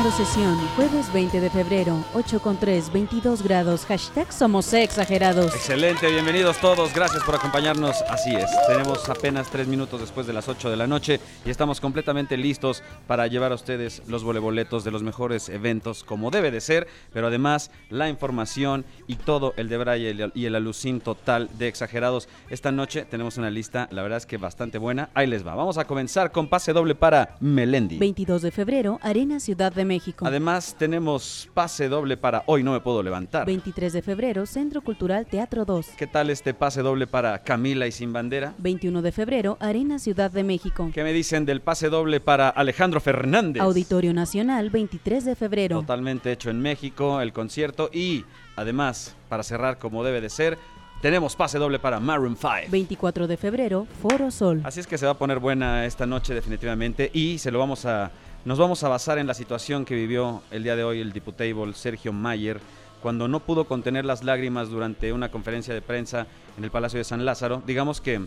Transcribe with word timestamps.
Iniciando 0.00 0.24
sesión, 0.24 0.58
jueves 0.76 1.12
20 1.12 1.40
de 1.42 1.50
febrero, 1.50 2.02
8 2.14 2.40
con 2.40 2.56
3, 2.56 2.90
22 2.90 3.42
grados, 3.42 3.84
hashtag 3.84 4.32
somos 4.32 4.72
exagerados. 4.72 5.54
Excelente, 5.54 6.10
bienvenidos 6.10 6.56
todos, 6.56 6.94
gracias 6.94 7.22
por 7.22 7.34
acompañarnos. 7.34 8.00
Así 8.08 8.34
es, 8.34 8.46
tenemos 8.66 9.06
apenas 9.10 9.50
tres 9.50 9.68
minutos 9.68 10.00
después 10.00 10.26
de 10.26 10.32
las 10.32 10.48
8 10.48 10.70
de 10.70 10.76
la 10.78 10.86
noche 10.86 11.20
y 11.44 11.50
estamos 11.50 11.82
completamente 11.82 12.38
listos 12.38 12.82
para 13.06 13.26
llevar 13.26 13.52
a 13.52 13.56
ustedes 13.56 14.02
los 14.06 14.24
voleboletos 14.24 14.84
de 14.84 14.90
los 14.90 15.02
mejores 15.02 15.50
eventos 15.50 16.02
como 16.02 16.30
debe 16.30 16.50
de 16.50 16.62
ser, 16.62 16.88
pero 17.12 17.26
además 17.26 17.70
la 17.90 18.08
información 18.08 18.86
y 19.06 19.16
todo 19.16 19.52
el 19.58 19.68
de 19.68 19.76
Braille 19.76 20.30
y 20.34 20.46
el 20.46 20.54
alucín 20.54 21.02
total 21.02 21.50
de 21.58 21.68
exagerados. 21.68 22.26
Esta 22.48 22.72
noche 22.72 23.04
tenemos 23.04 23.36
una 23.36 23.50
lista, 23.50 23.86
la 23.90 24.00
verdad 24.00 24.16
es 24.16 24.24
que 24.24 24.38
bastante 24.38 24.78
buena. 24.78 25.10
Ahí 25.12 25.26
les 25.26 25.46
va, 25.46 25.54
vamos 25.54 25.76
a 25.76 25.84
comenzar 25.84 26.32
con 26.32 26.48
pase 26.48 26.72
doble 26.72 26.94
para 26.94 27.36
Melendi. 27.40 27.98
22 27.98 28.40
de 28.40 28.50
febrero, 28.50 28.98
Arena 29.02 29.40
Ciudad 29.40 29.70
de 29.70 29.84
México. 29.84 29.89
Además 30.20 30.76
tenemos 30.78 31.48
pase 31.52 31.88
doble 31.88 32.16
para 32.16 32.44
Hoy 32.46 32.62
no 32.62 32.72
me 32.72 32.80
puedo 32.80 33.02
levantar. 33.02 33.46
23 33.46 33.92
de 33.92 34.02
febrero, 34.02 34.46
Centro 34.46 34.82
Cultural 34.82 35.26
Teatro 35.26 35.64
2. 35.64 35.88
¿Qué 35.96 36.06
tal 36.06 36.30
este 36.30 36.54
pase 36.54 36.82
doble 36.82 37.06
para 37.06 37.40
Camila 37.40 37.86
y 37.86 37.92
Sin 37.92 38.12
Bandera? 38.12 38.54
21 38.58 39.02
de 39.02 39.12
febrero, 39.12 39.56
Arena 39.60 39.98
Ciudad 39.98 40.30
de 40.30 40.44
México. 40.44 40.90
¿Qué 40.94 41.02
me 41.02 41.12
dicen 41.12 41.44
del 41.44 41.60
pase 41.60 41.88
doble 41.88 42.20
para 42.20 42.48
Alejandro 42.48 43.00
Fernández? 43.00 43.62
Auditorio 43.62 44.14
Nacional, 44.14 44.70
23 44.70 45.24
de 45.24 45.34
febrero. 45.34 45.80
Totalmente 45.80 46.30
hecho 46.30 46.50
en 46.50 46.60
México, 46.60 47.20
el 47.20 47.32
concierto 47.32 47.90
y 47.92 48.24
además, 48.56 49.16
para 49.28 49.42
cerrar 49.42 49.78
como 49.78 50.04
debe 50.04 50.20
de 50.20 50.30
ser, 50.30 50.58
tenemos 51.00 51.36
pase 51.36 51.58
doble 51.58 51.78
para 51.78 52.00
Maroon 52.00 52.36
5. 52.36 52.70
24 52.70 53.26
de 53.26 53.36
febrero, 53.36 53.86
Foro 54.02 54.30
Sol. 54.30 54.60
Así 54.64 54.80
es 54.80 54.86
que 54.86 54.98
se 54.98 55.06
va 55.06 55.12
a 55.12 55.18
poner 55.18 55.38
buena 55.38 55.86
esta 55.86 56.06
noche 56.06 56.34
definitivamente 56.34 57.10
y 57.12 57.38
se 57.38 57.50
lo 57.50 57.58
vamos 57.58 57.86
a 57.86 58.10
nos 58.44 58.58
vamos 58.58 58.82
a 58.84 58.88
basar 58.88 59.18
en 59.18 59.26
la 59.26 59.34
situación 59.34 59.84
que 59.84 59.94
vivió 59.94 60.42
el 60.50 60.62
día 60.62 60.74
de 60.74 60.82
hoy 60.82 61.00
el 61.00 61.12
diputable 61.12 61.74
Sergio 61.74 62.12
Mayer 62.12 62.58
cuando 63.02 63.28
no 63.28 63.40
pudo 63.40 63.64
contener 63.66 64.04
las 64.04 64.24
lágrimas 64.24 64.70
durante 64.70 65.12
una 65.12 65.30
conferencia 65.30 65.74
de 65.74 65.82
prensa 65.82 66.26
en 66.56 66.64
el 66.64 66.70
Palacio 66.70 66.98
de 66.98 67.04
San 67.04 67.24
Lázaro. 67.24 67.62
Digamos 67.66 68.00
que 68.00 68.22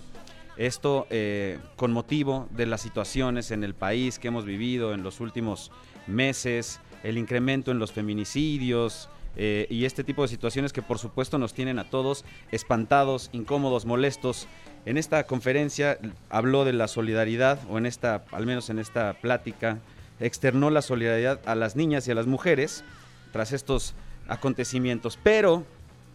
esto 0.57 1.07
eh, 1.09 1.59
con 1.75 1.91
motivo 1.91 2.47
de 2.51 2.67
las 2.67 2.81
situaciones 2.81 3.51
en 3.51 3.63
el 3.63 3.73
país 3.73 4.19
que 4.19 4.27
hemos 4.27 4.45
vivido 4.45 4.93
en 4.93 5.03
los 5.03 5.19
últimos 5.19 5.71
meses, 6.05 6.79
el 7.03 7.17
incremento 7.17 7.71
en 7.71 7.79
los 7.79 7.91
feminicidios, 7.91 9.09
eh, 9.35 9.67
y 9.69 9.85
este 9.85 10.03
tipo 10.03 10.21
de 10.21 10.27
situaciones 10.27 10.73
que 10.73 10.81
por 10.81 10.99
supuesto 10.99 11.37
nos 11.37 11.53
tienen 11.53 11.79
a 11.79 11.89
todos 11.89 12.23
espantados, 12.51 13.29
incómodos, 13.33 13.85
molestos. 13.85 14.47
En 14.85 14.97
esta 14.97 15.25
conferencia 15.25 15.97
habló 16.29 16.65
de 16.65 16.73
la 16.73 16.87
solidaridad, 16.87 17.59
o 17.69 17.77
en 17.77 17.85
esta, 17.85 18.25
al 18.31 18.45
menos 18.45 18.69
en 18.69 18.79
esta 18.79 19.13
plática, 19.13 19.79
externó 20.19 20.69
la 20.69 20.81
solidaridad 20.81 21.41
a 21.45 21.55
las 21.55 21.75
niñas 21.75 22.07
y 22.07 22.11
a 22.11 22.15
las 22.15 22.27
mujeres 22.27 22.83
tras 23.31 23.51
estos 23.51 23.95
acontecimientos. 24.27 25.17
Pero 25.21 25.63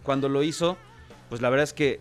cuando 0.03 0.29
lo 0.29 0.43
hizo, 0.43 0.77
pues 1.29 1.41
la 1.41 1.49
verdad 1.49 1.63
es 1.63 1.73
que 1.73 1.99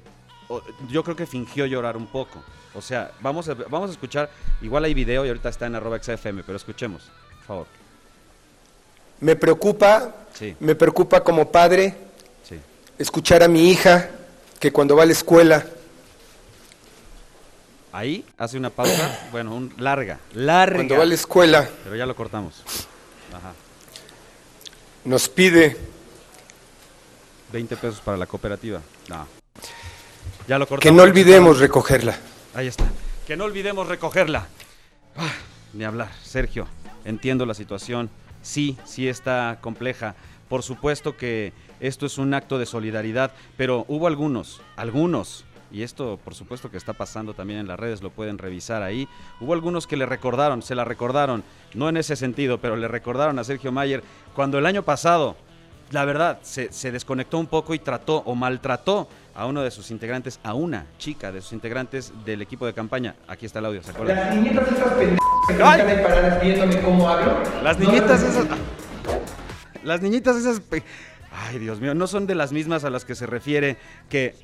yo 0.88 1.04
creo 1.04 1.16
que 1.16 1.26
fingió 1.26 1.66
llorar 1.66 1.96
un 1.96 2.06
poco. 2.06 2.42
O 2.74 2.80
sea, 2.80 3.10
vamos 3.20 3.48
a, 3.48 3.54
vamos 3.54 3.90
a 3.90 3.92
escuchar, 3.92 4.30
igual 4.62 4.84
hay 4.84 4.94
video 4.94 5.24
y 5.24 5.28
ahorita 5.28 5.48
está 5.48 5.66
en 5.66 5.74
arroba 5.74 5.98
XFM, 6.02 6.42
pero 6.44 6.56
escuchemos, 6.56 7.10
por 7.38 7.44
favor. 7.44 7.87
Me 9.20 9.36
preocupa, 9.36 10.14
Sí. 10.34 10.54
me 10.60 10.74
preocupa 10.74 11.22
como 11.24 11.50
padre 11.50 11.94
Sí. 12.48 12.56
escuchar 12.98 13.42
a 13.42 13.48
mi 13.48 13.70
hija 13.70 14.10
que 14.60 14.72
cuando 14.72 14.94
va 14.96 15.02
a 15.02 15.06
la 15.06 15.12
escuela 15.12 15.64
Ahí 17.90 18.24
hace 18.36 18.56
una 18.58 18.70
pausa, 18.70 19.28
bueno, 19.32 19.54
un, 19.54 19.72
larga, 19.78 20.18
larga. 20.34 20.76
Cuando 20.76 20.96
va 20.96 21.02
a 21.02 21.06
la 21.06 21.14
escuela 21.14 21.68
Pero 21.84 21.96
ya 21.96 22.06
lo 22.06 22.14
cortamos. 22.14 22.62
Ajá. 23.32 23.52
nos 25.04 25.28
pide 25.28 25.76
20 27.52 27.76
pesos 27.76 28.00
para 28.00 28.16
la 28.18 28.26
cooperativa. 28.26 28.80
No. 29.08 29.26
Ya 30.46 30.58
lo 30.58 30.66
cortamos. 30.66 30.82
que 30.82 30.92
no 30.92 31.02
olvidemos 31.02 31.58
recogerla. 31.58 32.16
Ahí 32.54 32.66
está. 32.66 32.84
Que 33.26 33.36
no 33.36 33.44
olvidemos 33.44 33.88
recogerla. 33.88 34.46
Ah, 35.16 35.32
ni 35.72 35.84
hablar. 35.84 36.10
Sergio, 36.22 36.68
entiendo 37.06 37.46
la 37.46 37.54
situación. 37.54 38.10
Sí, 38.48 38.78
sí 38.86 39.06
está 39.06 39.58
compleja. 39.60 40.14
Por 40.48 40.62
supuesto 40.62 41.18
que 41.18 41.52
esto 41.80 42.06
es 42.06 42.16
un 42.16 42.32
acto 42.32 42.58
de 42.58 42.64
solidaridad, 42.64 43.30
pero 43.58 43.84
hubo 43.88 44.06
algunos, 44.06 44.62
algunos, 44.74 45.44
y 45.70 45.82
esto 45.82 46.18
por 46.24 46.34
supuesto 46.34 46.70
que 46.70 46.78
está 46.78 46.94
pasando 46.94 47.34
también 47.34 47.60
en 47.60 47.68
las 47.68 47.78
redes, 47.78 48.00
lo 48.00 48.08
pueden 48.08 48.38
revisar 48.38 48.82
ahí. 48.82 49.06
Hubo 49.38 49.52
algunos 49.52 49.86
que 49.86 49.98
le 49.98 50.06
recordaron, 50.06 50.62
se 50.62 50.74
la 50.74 50.86
recordaron, 50.86 51.44
no 51.74 51.90
en 51.90 51.98
ese 51.98 52.16
sentido, 52.16 52.56
pero 52.56 52.76
le 52.76 52.88
recordaron 52.88 53.38
a 53.38 53.44
Sergio 53.44 53.70
Mayer 53.70 54.02
cuando 54.34 54.56
el 54.56 54.64
año 54.64 54.82
pasado, 54.82 55.36
la 55.90 56.06
verdad, 56.06 56.38
se, 56.40 56.90
desconectó 56.90 57.38
un 57.38 57.48
poco 57.48 57.74
y 57.74 57.78
trató 57.78 58.22
o 58.24 58.34
maltrató 58.34 59.10
a 59.34 59.44
uno 59.44 59.60
de 59.60 59.70
sus 59.70 59.90
integrantes, 59.90 60.40
a 60.42 60.54
una 60.54 60.86
chica 60.96 61.32
de 61.32 61.42
sus 61.42 61.52
integrantes 61.52 62.14
del 62.24 62.40
equipo 62.40 62.64
de 62.64 62.72
campaña. 62.72 63.14
Aquí 63.28 63.44
está 63.44 63.58
el 63.58 63.66
audio, 63.66 63.82
¿se 63.82 63.90
acuerdan? 63.90 65.17
Ay. 65.48 65.80
están 65.80 65.88
ahí 65.88 66.02
paradas 66.04 66.40
viéndome 66.42 66.80
cómo 66.82 67.08
hablo. 67.08 67.42
Las 67.62 67.78
no 67.78 67.86
niñitas 67.90 68.22
las- 68.22 68.22
esas. 68.22 68.46
Las 69.84 70.02
niñitas 70.02 70.36
esas. 70.36 70.60
Ay, 71.32 71.58
Dios 71.58 71.80
mío, 71.80 71.94
no 71.94 72.06
son 72.06 72.26
de 72.26 72.34
las 72.34 72.52
mismas 72.52 72.84
a 72.84 72.90
las 72.90 73.04
que 73.04 73.14
se 73.14 73.26
refiere 73.26 73.76
que 74.08 74.34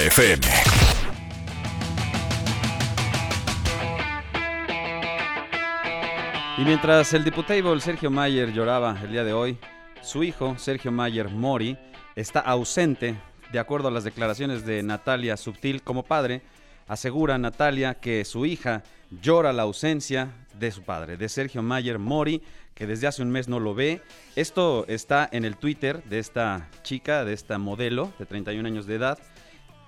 Y 6.58 6.62
mientras 6.62 7.12
el 7.12 7.22
diputado 7.22 7.78
Sergio 7.80 8.10
Mayer 8.10 8.50
lloraba 8.50 8.98
el 9.02 9.12
día 9.12 9.24
de 9.24 9.34
hoy, 9.34 9.58
su 10.00 10.24
hijo, 10.24 10.56
Sergio 10.56 10.90
Mayer 10.90 11.28
Mori, 11.28 11.76
está 12.14 12.40
ausente, 12.40 13.14
de 13.52 13.58
acuerdo 13.58 13.88
a 13.88 13.90
las 13.90 14.04
declaraciones 14.04 14.64
de 14.64 14.82
Natalia 14.82 15.36
Subtil 15.36 15.82
como 15.82 16.04
padre. 16.04 16.40
Asegura 16.88 17.36
Natalia 17.36 17.96
que 17.96 18.24
su 18.24 18.46
hija 18.46 18.84
llora 19.20 19.52
la 19.52 19.64
ausencia 19.64 20.32
de 20.58 20.72
su 20.72 20.82
padre, 20.82 21.18
de 21.18 21.28
Sergio 21.28 21.62
Mayer 21.62 21.98
Mori, 21.98 22.40
que 22.74 22.86
desde 22.86 23.06
hace 23.06 23.20
un 23.20 23.30
mes 23.30 23.48
no 23.48 23.60
lo 23.60 23.74
ve. 23.74 24.00
Esto 24.34 24.86
está 24.88 25.28
en 25.30 25.44
el 25.44 25.58
Twitter 25.58 26.02
de 26.04 26.20
esta 26.20 26.70
chica, 26.82 27.26
de 27.26 27.34
esta 27.34 27.58
modelo 27.58 28.14
de 28.18 28.24
31 28.24 28.66
años 28.66 28.86
de 28.86 28.94
edad. 28.94 29.18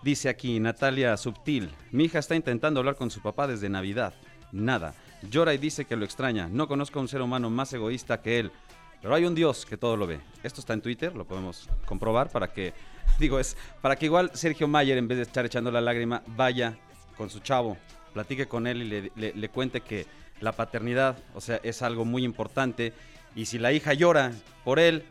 Dice 0.02 0.28
aquí 0.28 0.60
Natalia 0.60 1.16
Subtil, 1.16 1.70
mi 1.92 2.04
hija 2.04 2.18
está 2.18 2.34
intentando 2.34 2.80
hablar 2.80 2.96
con 2.96 3.10
su 3.10 3.22
papá 3.22 3.46
desde 3.46 3.70
Navidad. 3.70 4.12
Nada. 4.52 4.94
Llora 5.22 5.54
y 5.54 5.58
dice 5.58 5.84
que 5.84 5.96
lo 5.96 6.04
extraña. 6.04 6.48
No 6.48 6.68
conozco 6.68 6.98
a 6.98 7.02
un 7.02 7.08
ser 7.08 7.22
humano 7.22 7.50
más 7.50 7.72
egoísta 7.72 8.20
que 8.20 8.38
él. 8.38 8.52
Pero 9.00 9.14
hay 9.14 9.24
un 9.24 9.34
Dios 9.34 9.64
que 9.64 9.76
todo 9.76 9.96
lo 9.96 10.06
ve. 10.06 10.20
Esto 10.42 10.60
está 10.60 10.72
en 10.74 10.82
Twitter, 10.82 11.14
lo 11.14 11.24
podemos 11.24 11.68
comprobar 11.86 12.30
para 12.30 12.52
que 12.52 12.74
digo, 13.18 13.38
es 13.38 13.56
para 13.80 13.96
que 13.96 14.06
igual 14.06 14.30
Sergio 14.34 14.66
Mayer, 14.68 14.98
en 14.98 15.06
vez 15.08 15.18
de 15.18 15.22
estar 15.22 15.44
echando 15.46 15.70
la 15.70 15.80
lágrima, 15.80 16.22
vaya 16.26 16.76
con 17.16 17.30
su 17.30 17.38
chavo, 17.40 17.76
platique 18.12 18.46
con 18.48 18.66
él 18.66 18.82
y 18.82 18.84
le, 18.88 19.12
le- 19.16 19.32
le 19.34 19.48
cuente 19.48 19.80
que 19.82 20.06
la 20.40 20.52
paternidad, 20.52 21.16
o 21.34 21.40
sea, 21.40 21.60
es 21.62 21.82
algo 21.82 22.04
muy 22.04 22.24
importante. 22.24 22.92
Y 23.36 23.46
si 23.46 23.58
la 23.58 23.72
hija 23.72 23.92
llora 23.94 24.32
por 24.64 24.78
él, 24.80 25.04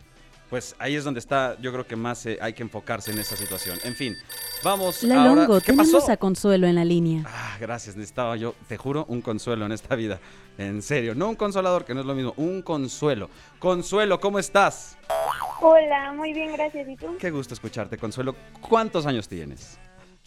pues 0.49 0.75
ahí 0.79 0.95
es 0.95 1.03
donde 1.03 1.19
está, 1.19 1.57
yo 1.61 1.71
creo 1.73 1.85
que 1.87 1.95
más 1.97 2.25
eh, 2.25 2.37
hay 2.41 2.53
que 2.53 2.63
enfocarse 2.63 3.11
en 3.11 3.19
esa 3.19 3.35
situación. 3.37 3.77
En 3.83 3.95
fin, 3.95 4.15
vamos 4.63 5.03
La 5.03 5.23
ahora. 5.23 5.41
Longo, 5.41 5.59
¿Qué 5.59 5.67
tenemos 5.67 5.91
pasó? 5.91 6.11
a 6.11 6.17
Consuelo 6.17 6.67
en 6.67 6.75
la 6.75 6.85
línea. 6.85 7.23
Ah, 7.25 7.46
gracias, 7.59 7.95
necesitaba 7.95 8.35
yo, 8.35 8.55
te 8.67 8.77
juro, 8.77 9.05
un 9.07 9.21
consuelo 9.21 9.65
en 9.65 9.71
esta 9.71 9.95
vida. 9.95 10.19
En 10.57 10.81
serio, 10.81 11.15
no 11.15 11.29
un 11.29 11.35
consolador, 11.35 11.85
que 11.85 11.93
no 11.93 12.01
es 12.01 12.05
lo 12.05 12.15
mismo, 12.15 12.33
un 12.37 12.61
consuelo. 12.61 13.29
Consuelo, 13.59 14.19
¿cómo 14.19 14.39
estás? 14.39 14.97
Hola, 15.61 16.13
muy 16.13 16.33
bien, 16.33 16.53
gracias. 16.53 16.87
¿Y 16.87 16.95
tú? 16.95 17.17
Qué 17.19 17.31
gusto 17.31 17.53
escucharte, 17.53 17.97
Consuelo. 17.97 18.35
¿Cuántos 18.61 19.05
años 19.05 19.27
tienes? 19.27 19.79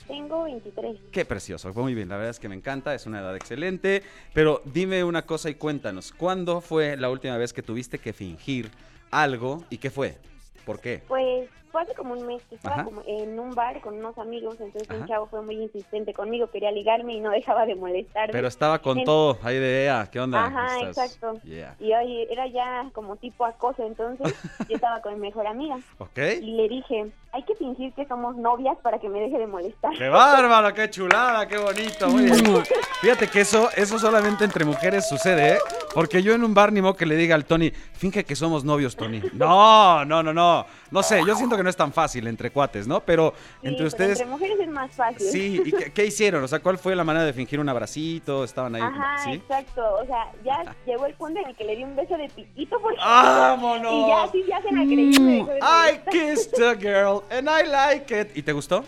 Tengo 0.06 0.44
23. 0.44 0.96
Qué 1.12 1.24
precioso, 1.24 1.72
muy 1.74 1.94
bien, 1.94 2.08
la 2.08 2.16
verdad 2.16 2.30
es 2.30 2.40
que 2.40 2.48
me 2.48 2.56
encanta, 2.56 2.94
es 2.94 3.06
una 3.06 3.20
edad 3.20 3.36
excelente. 3.36 4.02
Pero 4.34 4.60
dime 4.64 5.04
una 5.04 5.22
cosa 5.22 5.50
y 5.50 5.54
cuéntanos, 5.54 6.12
¿cuándo 6.12 6.60
fue 6.60 6.96
la 6.96 7.10
última 7.10 7.36
vez 7.36 7.52
que 7.52 7.62
tuviste 7.62 7.98
que 7.98 8.12
fingir 8.12 8.70
algo 9.10 9.64
y 9.70 9.78
qué 9.78 9.90
fue? 9.90 10.18
¿Por 10.64 10.80
qué? 10.80 11.02
Pues 11.06 11.48
fue 11.70 11.82
hace 11.82 11.94
como 11.94 12.14
un 12.14 12.26
mes 12.26 12.42
que 12.48 12.56
estaba 12.56 12.76
Ajá. 12.76 12.84
como 12.84 13.02
en 13.06 13.38
un 13.38 13.54
bar 13.54 13.80
con 13.80 13.94
unos 13.98 14.16
amigos, 14.18 14.56
entonces 14.60 14.90
Ajá. 14.90 15.00
un 15.00 15.06
chavo 15.06 15.26
fue 15.26 15.42
muy 15.42 15.56
insistente 15.56 16.12
conmigo, 16.12 16.50
quería 16.50 16.70
ligarme 16.70 17.14
y 17.14 17.20
no 17.20 17.30
dejaba 17.30 17.66
de 17.66 17.74
molestarme. 17.74 18.32
Pero 18.32 18.48
estaba 18.48 18.78
con 18.80 19.04
todo 19.04 19.38
ahí 19.42 19.58
de 19.58 19.84
EA, 19.84 20.08
¿qué 20.10 20.20
onda? 20.20 20.46
Ajá, 20.46 20.78
¿Estás? 20.80 21.14
exacto. 21.14 21.40
Yeah. 21.44 21.76
Y 21.78 21.92
hoy 21.92 22.26
era 22.30 22.46
ya 22.48 22.88
como 22.92 23.16
tipo 23.16 23.44
acoso, 23.44 23.84
entonces 23.84 24.34
yo 24.68 24.74
estaba 24.74 25.00
con 25.00 25.14
mi 25.14 25.20
mejor 25.20 25.46
amiga 25.46 25.78
¿Ok? 25.98 26.18
y 26.40 26.52
le 26.56 26.68
dije, 26.68 27.10
hay 27.32 27.42
que 27.44 27.54
fingir 27.54 27.92
que 27.94 28.06
somos 28.06 28.36
novias 28.36 28.76
para 28.82 28.98
que 28.98 29.08
me 29.08 29.20
deje 29.20 29.38
de 29.38 29.46
molestar. 29.46 29.92
¡Qué 29.96 30.08
bárbaro! 30.08 30.74
¡Qué 30.74 30.90
chulada! 30.90 31.46
¡Qué 31.46 31.58
bonito! 31.58 32.08
Muy 32.08 32.24
bien. 32.24 32.50
Mua. 32.50 32.62
Fíjate 33.00 33.28
que 33.28 33.40
eso, 33.42 33.68
eso 33.76 33.98
solamente 33.98 34.44
entre 34.44 34.64
mujeres 34.64 35.08
sucede, 35.08 35.54
¿eh? 35.54 35.58
Porque 35.94 36.22
yo 36.22 36.34
en 36.34 36.44
un 36.44 36.54
bar 36.54 36.72
ni 36.72 36.82
modo 36.82 36.94
que 36.94 37.06
le 37.06 37.16
diga 37.16 37.34
al 37.34 37.44
Tony, 37.44 37.70
finge 37.70 38.24
que 38.24 38.36
somos 38.36 38.64
novios, 38.64 38.96
Tony. 38.96 39.22
No, 39.32 40.04
no, 40.04 40.22
no, 40.22 40.32
no. 40.32 40.66
No 40.90 41.02
sé, 41.02 41.22
yo 41.26 41.34
siento 41.36 41.56
que 41.56 41.59
no 41.62 41.70
es 41.70 41.76
tan 41.76 41.92
fácil 41.92 42.26
entre 42.26 42.50
cuates, 42.50 42.86
¿no? 42.86 43.00
Pero 43.00 43.32
Sí, 43.36 43.66
entre 43.68 43.76
pero 43.76 43.88
ustedes... 43.88 44.20
Entre 44.20 44.26
mujeres 44.26 44.60
es 44.60 44.68
más 44.68 44.94
fácil. 44.94 45.26
Sí, 45.26 45.62
¿y 45.64 45.72
qué, 45.72 45.92
qué 45.92 46.06
hicieron? 46.06 46.42
O 46.44 46.48
sea, 46.48 46.60
¿cuál 46.60 46.78
fue 46.78 46.94
la 46.96 47.04
manera 47.04 47.24
de 47.24 47.32
fingir 47.32 47.60
un 47.60 47.68
abracito? 47.68 48.44
¿Estaban 48.44 48.74
ahí? 48.74 48.82
Ajá, 48.82 49.24
¿Sí? 49.24 49.32
exacto. 49.32 49.82
O 50.02 50.06
sea, 50.06 50.32
ya 50.44 50.74
llegó 50.86 51.06
el 51.06 51.14
punto 51.14 51.40
en 51.40 51.48
el 51.48 51.56
que 51.56 51.64
le 51.64 51.76
di 51.76 51.84
un 51.84 51.96
beso 51.96 52.16
de 52.16 52.28
piquito 52.28 52.80
porque... 52.80 52.98
¡Vámonos! 53.00 53.92
Y 53.92 54.08
ya 54.08 54.28
sí 54.32 54.42
se 54.46 54.54
hacen 54.54 54.74
la 54.76 54.84
dejó 54.84 55.46
de 55.46 55.58
I 55.58 56.00
kissed 56.10 56.62
a 56.62 56.74
girl 56.74 57.22
and 57.30 57.48
I 57.48 57.68
like 57.68 58.20
it. 58.20 58.36
¿Y 58.36 58.42
te 58.42 58.52
gustó? 58.52 58.84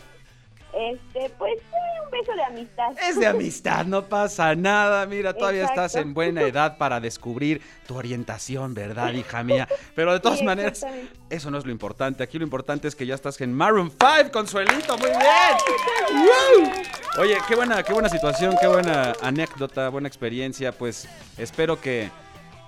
Este, 0.73 1.29
pues 1.39 1.59
un 2.05 2.11
beso 2.11 2.33
de 2.35 2.45
amistad. 2.45 2.93
Es 3.07 3.21
de 3.21 3.27
amistad, 3.27 3.85
no 3.85 4.07
pasa 4.07 4.55
nada. 4.55 5.05
Mira, 5.07 5.35
todavía 5.35 5.63
Exacto. 5.63 5.85
estás 5.85 6.03
en 6.03 6.15
buena 6.15 6.43
edad 6.43 6.79
para 6.79 6.99
descubrir 6.99 7.61
tu 7.87 7.97
orientación, 7.97 8.73
¿verdad, 8.73 9.13
hija 9.13 9.43
mía? 9.43 9.69
Pero 9.95 10.13
de 10.15 10.21
todas 10.21 10.39
Sí, 10.39 10.45
maneras, 10.47 10.87
eso 11.29 11.51
no 11.51 11.59
es 11.59 11.67
lo 11.67 11.73
importante. 11.73 12.23
Aquí 12.23 12.39
lo 12.39 12.45
importante 12.45 12.89
es 12.89 12.95
que 12.97 13.05
ya 13.05 13.15
estás 13.15 13.39
en 13.43 13.53
Maroon 13.53 13.91
5, 13.91 14.33
Consuelito. 14.33 14.97
Muy 14.97 15.11
bien. 15.11 16.23
¡Woo! 16.25 16.73
Oye, 17.21 17.37
qué 17.47 17.55
buena, 17.55 17.83
qué 17.83 17.93
buena 17.93 18.09
situación, 18.09 18.57
qué 18.59 18.67
buena 18.67 19.13
anécdota, 19.21 19.91
buena 19.91 20.09
experiencia. 20.09 20.73
Pues 20.73 21.07
espero 21.37 21.79
que 21.81 22.11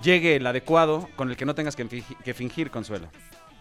llegue 0.03 0.35
el 0.35 0.45
adecuado 0.45 1.09
con 1.15 1.31
el 1.31 1.37
que 1.37 1.45
no 1.45 1.55
tengas 1.55 1.75
que 1.75 2.33
fingir, 2.35 2.69
Consuelo. 2.69 3.07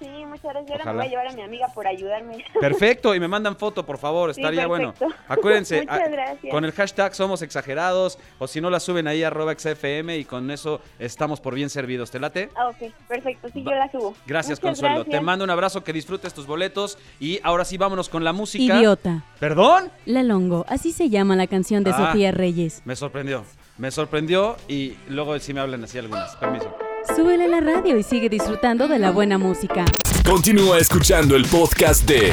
Sí, 0.01 0.09
muchas 0.27 0.53
gracias. 0.53 0.81
Ojalá. 0.81 0.93
me 0.93 0.99
voy 0.99 1.07
a 1.07 1.11
llevar 1.11 1.27
a 1.29 1.33
mi 1.33 1.43
amiga 1.43 1.69
por 1.75 1.87
ayudarme. 1.87 2.45
Perfecto, 2.61 3.15
y 3.15 3.21
me 3.21 3.29
mandan 3.29 3.57
foto, 3.57 3.87
por 3.87 3.99
favor, 3.99 4.35
Sí, 4.35 4.41
estaría 4.41 4.67
bueno. 4.67 4.93
Acuérdense, 5.29 5.81
Muchas 5.83 6.01
a- 6.01 6.09
gracias. 6.09 6.51
con 6.53 6.65
el 6.65 6.73
hashtag 6.73 7.15
somos 7.15 7.43
exagerados, 7.43 8.19
o 8.39 8.47
si 8.47 8.61
no 8.61 8.71
la 8.71 8.81
suben 8.81 9.07
ahí 9.07 9.23
arroba 9.23 9.55
XFM 9.59 10.17
y 10.19 10.25
con 10.25 10.51
eso 10.51 10.81
estamos 10.99 11.41
por 11.41 11.55
bien 11.55 11.71
servidos. 11.71 12.11
¿Te 12.11 12.19
late? 12.21 12.51
Ah, 12.57 12.69
ok, 12.69 12.93
perfecto. 13.09 13.49
Sí, 13.53 13.63
Va- 13.63 13.73
yo 13.73 13.79
la 13.79 13.91
subo. 13.91 14.15
Gracias, 14.27 14.59
Muchas 14.61 14.81
Consuelo. 14.81 14.95
gracias. 14.97 15.19
Te 15.19 15.25
mando 15.25 15.45
un 15.45 15.51
abrazo, 15.51 15.85
que 15.85 15.93
disfrutes 15.93 16.35
tus 16.35 16.47
boletos 16.47 16.99
y 17.21 17.41
ahora 17.43 17.65
sí 17.65 17.79
vámonos 17.79 18.09
con 18.09 18.25
la 18.25 18.33
música. 18.33 18.77
Idiota. 18.79 19.25
¿Perdón? 19.41 19.91
La 20.07 20.23
Longo, 20.23 20.65
así 20.69 20.93
se 20.93 21.09
llama 21.11 21.37
la 21.37 21.47
canción 21.47 21.85
de 21.85 21.91
Ah. 21.91 21.97
Sofía 22.09 22.33
Reyes. 22.33 22.83
Me 22.85 22.97
sorprendió, 22.97 23.45
me 23.79 23.91
sorprendió 23.91 24.57
y 24.69 24.97
luego 25.09 25.39
sí 25.39 25.55
me 25.55 25.61
hablan 25.61 25.85
así 25.85 25.99
algunas. 25.99 26.35
Permiso. 26.37 26.75
Súbele 27.15 27.45
a 27.45 27.49
la 27.49 27.61
radio 27.61 27.99
y 27.99 28.03
sigue 28.03 28.29
disfrutando 28.29 28.89
de 28.89 28.99
la 28.99 29.11
buena 29.11 29.39
música. 29.39 29.85
Continúa 30.25 30.79
escuchando 30.79 31.37
el 31.37 31.45
podcast 31.45 32.05
de 32.05 32.33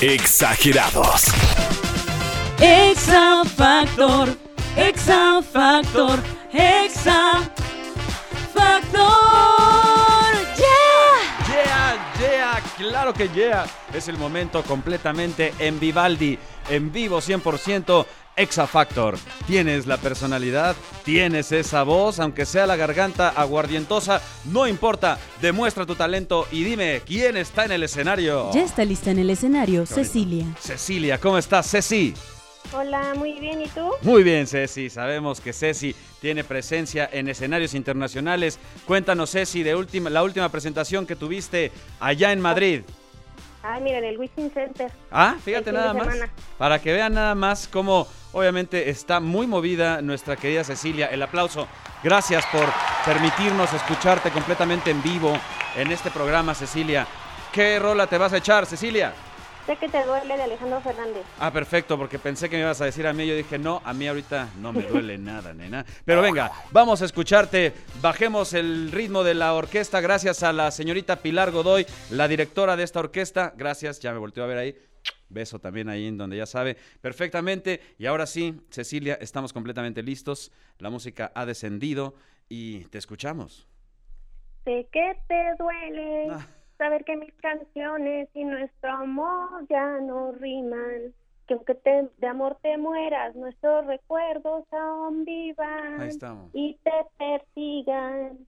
Exagerados. 0.00 1.24
Exa 2.60 3.44
Factor, 3.44 4.36
Exa 4.76 5.40
Factor, 5.42 6.18
Exa 6.52 7.50
Factor. 8.52 9.87
Claro 12.76 13.12
que 13.12 13.28
yeah. 13.28 13.66
Es 13.92 14.08
el 14.08 14.18
momento 14.18 14.62
completamente 14.62 15.52
en 15.58 15.80
Vivaldi, 15.80 16.38
en 16.68 16.92
vivo 16.92 17.20
100%. 17.20 18.06
Exa 18.38 18.68
Factor. 18.68 19.18
Tienes 19.48 19.86
la 19.86 19.96
personalidad, 19.96 20.76
tienes 21.04 21.50
esa 21.50 21.82
voz, 21.82 22.20
aunque 22.20 22.46
sea 22.46 22.68
la 22.68 22.76
garganta 22.76 23.30
aguardientosa, 23.30 24.22
no 24.44 24.68
importa, 24.68 25.18
demuestra 25.42 25.84
tu 25.84 25.96
talento 25.96 26.46
y 26.52 26.62
dime 26.62 27.02
quién 27.04 27.36
está 27.36 27.64
en 27.64 27.72
el 27.72 27.82
escenario. 27.82 28.52
Ya 28.52 28.62
está 28.62 28.84
lista 28.84 29.10
en 29.10 29.18
el 29.18 29.30
escenario. 29.30 29.86
Cecilia. 29.86 30.46
Cecilia, 30.60 31.18
¿cómo 31.18 31.36
estás, 31.36 31.68
Ceci? 31.68 32.14
Hola, 32.72 33.14
muy 33.16 33.32
bien. 33.40 33.62
¿Y 33.62 33.68
tú? 33.68 33.90
Muy 34.02 34.22
bien, 34.22 34.46
Ceci. 34.46 34.90
Sabemos 34.90 35.40
que 35.40 35.52
Ceci 35.52 35.94
tiene 36.20 36.44
presencia 36.44 37.08
en 37.10 37.28
escenarios 37.28 37.74
internacionales. 37.74 38.58
Cuéntanos, 38.86 39.30
Ceci, 39.30 39.62
de 39.62 39.74
última, 39.74 40.10
la 40.10 40.22
última 40.22 40.48
presentación 40.50 41.06
que 41.06 41.16
tuviste 41.16 41.72
allá 41.98 42.32
en 42.32 42.40
Madrid. 42.40 42.82
Ah, 43.62 43.80
mira, 43.80 43.98
en 43.98 44.04
el 44.04 44.18
Wishing 44.18 44.50
Center. 44.52 44.90
Ah, 45.10 45.36
fíjate 45.42 45.66
fin 45.66 45.74
nada 45.74 45.94
más. 45.94 46.04
semana. 46.04 46.32
Para 46.58 46.78
que 46.80 46.92
vean 46.92 47.14
nada 47.14 47.34
más 47.34 47.68
cómo 47.68 48.06
obviamente 48.32 48.90
está 48.90 49.18
muy 49.18 49.46
movida 49.46 50.02
nuestra 50.02 50.36
querida 50.36 50.62
Cecilia. 50.62 51.06
El 51.06 51.22
aplauso. 51.22 51.66
Gracias 52.04 52.44
por 52.52 52.66
permitirnos 53.04 53.72
escucharte 53.72 54.30
completamente 54.30 54.90
en 54.90 55.02
vivo 55.02 55.36
en 55.76 55.90
este 55.90 56.10
programa, 56.10 56.54
Cecilia. 56.54 57.06
¿Qué 57.52 57.78
rola 57.78 58.06
te 58.06 58.18
vas 58.18 58.32
a 58.32 58.36
echar, 58.36 58.66
Cecilia? 58.66 59.12
Sé 59.68 59.76
que 59.76 59.88
te 59.90 60.02
duele 60.02 60.34
de 60.34 60.42
Alejandro 60.44 60.80
Fernández. 60.80 61.26
Ah, 61.38 61.52
perfecto, 61.52 61.98
porque 61.98 62.18
pensé 62.18 62.48
que 62.48 62.56
me 62.56 62.62
ibas 62.62 62.80
a 62.80 62.86
decir 62.86 63.06
a 63.06 63.12
mí. 63.12 63.26
Yo 63.26 63.36
dije, 63.36 63.58
no, 63.58 63.82
a 63.84 63.92
mí 63.92 64.08
ahorita 64.08 64.48
no 64.60 64.72
me 64.72 64.82
duele 64.84 65.18
nada, 65.18 65.52
nena. 65.52 65.84
Pero 66.06 66.22
venga, 66.22 66.50
vamos 66.70 67.02
a 67.02 67.04
escucharte. 67.04 67.74
Bajemos 68.00 68.54
el 68.54 68.90
ritmo 68.90 69.22
de 69.24 69.34
la 69.34 69.52
orquesta 69.52 70.00
gracias 70.00 70.42
a 70.42 70.54
la 70.54 70.70
señorita 70.70 71.16
Pilar 71.16 71.50
Godoy, 71.50 71.84
la 72.08 72.28
directora 72.28 72.76
de 72.76 72.84
esta 72.84 73.00
orquesta. 73.00 73.52
Gracias, 73.58 74.00
ya 74.00 74.10
me 74.10 74.18
volteó 74.18 74.42
a 74.44 74.46
ver 74.46 74.56
ahí. 74.56 74.74
Beso 75.28 75.58
también 75.58 75.90
ahí 75.90 76.06
en 76.06 76.16
donde 76.16 76.38
ya 76.38 76.46
sabe 76.46 76.78
perfectamente. 77.02 77.82
Y 77.98 78.06
ahora 78.06 78.24
sí, 78.26 78.62
Cecilia, 78.70 79.18
estamos 79.20 79.52
completamente 79.52 80.02
listos. 80.02 80.50
La 80.78 80.88
música 80.88 81.30
ha 81.34 81.44
descendido 81.44 82.14
y 82.48 82.84
te 82.86 82.96
escuchamos. 82.96 83.68
Sé 84.64 84.88
que 84.90 85.12
te 85.28 85.44
duele 85.58 86.28
Ah. 86.30 86.46
Saber 86.78 87.04
que 87.04 87.16
mis 87.16 87.34
canciones 87.34 88.28
y 88.34 88.44
nuestro 88.44 88.90
amor 88.92 89.66
ya 89.68 89.98
no 90.00 90.32
riman. 90.32 91.12
Que 91.46 91.54
aunque 91.54 91.74
te- 91.74 92.08
de 92.18 92.26
amor 92.26 92.58
te 92.62 92.76
mueras, 92.78 93.34
nuestros 93.34 93.86
recuerdos 93.86 94.64
aún 94.72 95.24
vivan 95.24 96.00
Ahí 96.00 96.08
estamos. 96.08 96.50
y 96.52 96.78
te 96.84 96.92
persigan. 97.18 98.38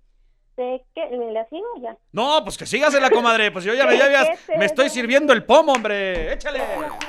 Sé 0.57 0.85
que... 0.95 1.17
¿Me 1.17 1.33
la 1.33 1.49
sigo 1.49 1.67
ya? 1.81 1.97
No, 2.13 2.41
pues 2.45 2.59
que 2.59 2.67
sígasela, 2.67 3.09
comadre. 3.09 3.51
Pues 3.51 3.65
yo 3.65 3.73
ya 3.73 3.87
me, 3.87 3.97
ya 3.97 4.07
me 4.59 4.67
estoy 4.67 4.91
sirviendo 4.91 5.33
el 5.33 5.45
pomo, 5.45 5.73
hombre. 5.73 6.35
Échale. 6.35 6.59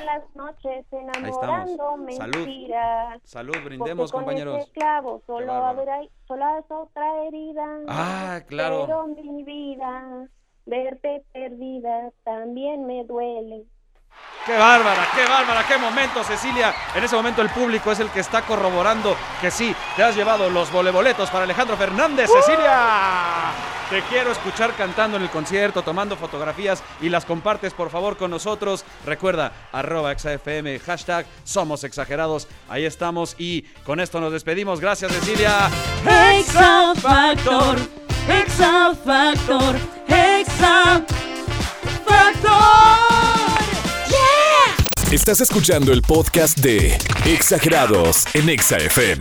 Las 0.06 0.24
noches 0.36 0.86
enamorándome 0.92 2.14
Salud. 2.14 2.38
mentiras. 2.46 3.20
Salud, 3.26 3.52
Porque 3.54 3.66
brindemos, 3.66 4.12
con 4.12 4.22
compañeros. 4.22 4.60
ese 4.62 4.72
clavo 4.72 5.22
solo 5.26 5.52
habrá, 5.52 6.00
solo 6.28 6.46
otra 6.70 7.24
herida. 7.26 7.80
Ah, 7.90 8.40
claro. 8.48 8.84
Pero 8.86 9.08
mi 9.08 9.44
vida, 9.44 10.28
verte 10.66 11.24
perdida 11.34 12.12
también 12.24 12.86
me 12.86 13.04
duele. 13.04 13.66
Qué 14.46 14.58
bárbara, 14.58 15.08
qué 15.16 15.24
bárbara, 15.30 15.68
qué 15.68 15.78
momento, 15.78 16.24
Cecilia. 16.24 16.74
En 16.96 17.04
ese 17.04 17.16
momento 17.16 17.44
el 17.44 17.50
público 17.50 17.92
es 17.92 18.00
el 18.00 18.10
que 18.10 18.22
está 18.22 18.42
corroborando 18.42 19.16
que 19.40 19.52
sí, 19.52 19.76
te 19.96 20.04
has 20.04 20.16
llevado 20.16 20.50
los 20.50 20.72
voleboletos 20.72 21.30
para 21.30 21.44
Alejandro 21.44 21.78
Fernández, 21.78 22.28
Cecilia. 22.28 23.52
Te 23.92 24.02
quiero 24.04 24.32
escuchar 24.32 24.74
cantando 24.74 25.18
en 25.18 25.24
el 25.24 25.30
concierto, 25.30 25.84
tomando 25.84 26.16
fotografías 26.16 26.82
y 27.02 27.10
las 27.10 27.26
compartes 27.26 27.74
por 27.74 27.92
favor 27.92 28.18
con 28.18 28.32
nosotros. 28.32 28.84
Recuerda, 29.06 29.52
arroba 29.72 30.12
exafm, 30.12 30.80
hashtag 30.80 31.26
somos 31.44 31.84
exagerados. 31.84 32.48
Ahí 32.68 32.86
estamos 32.86 33.36
y 33.38 33.64
con 33.86 34.00
esto 34.00 34.20
nos 34.20 34.32
despedimos. 34.32 34.80
Gracias, 34.80 35.12
Cecilia. 35.12 35.70
Exa 36.34 36.96
Factor, 36.96 37.78
Exa 38.28 38.96
Factor, 38.96 39.76
Exa 39.76 39.76
Factor. 39.76 40.01
Estás 45.12 45.42
escuchando 45.42 45.92
el 45.92 46.02
podcast 46.02 46.58
de 46.60 46.98
Exagerados 47.26 48.24
en 48.34 48.48
Exa 48.48 48.78
FM. 48.78 49.20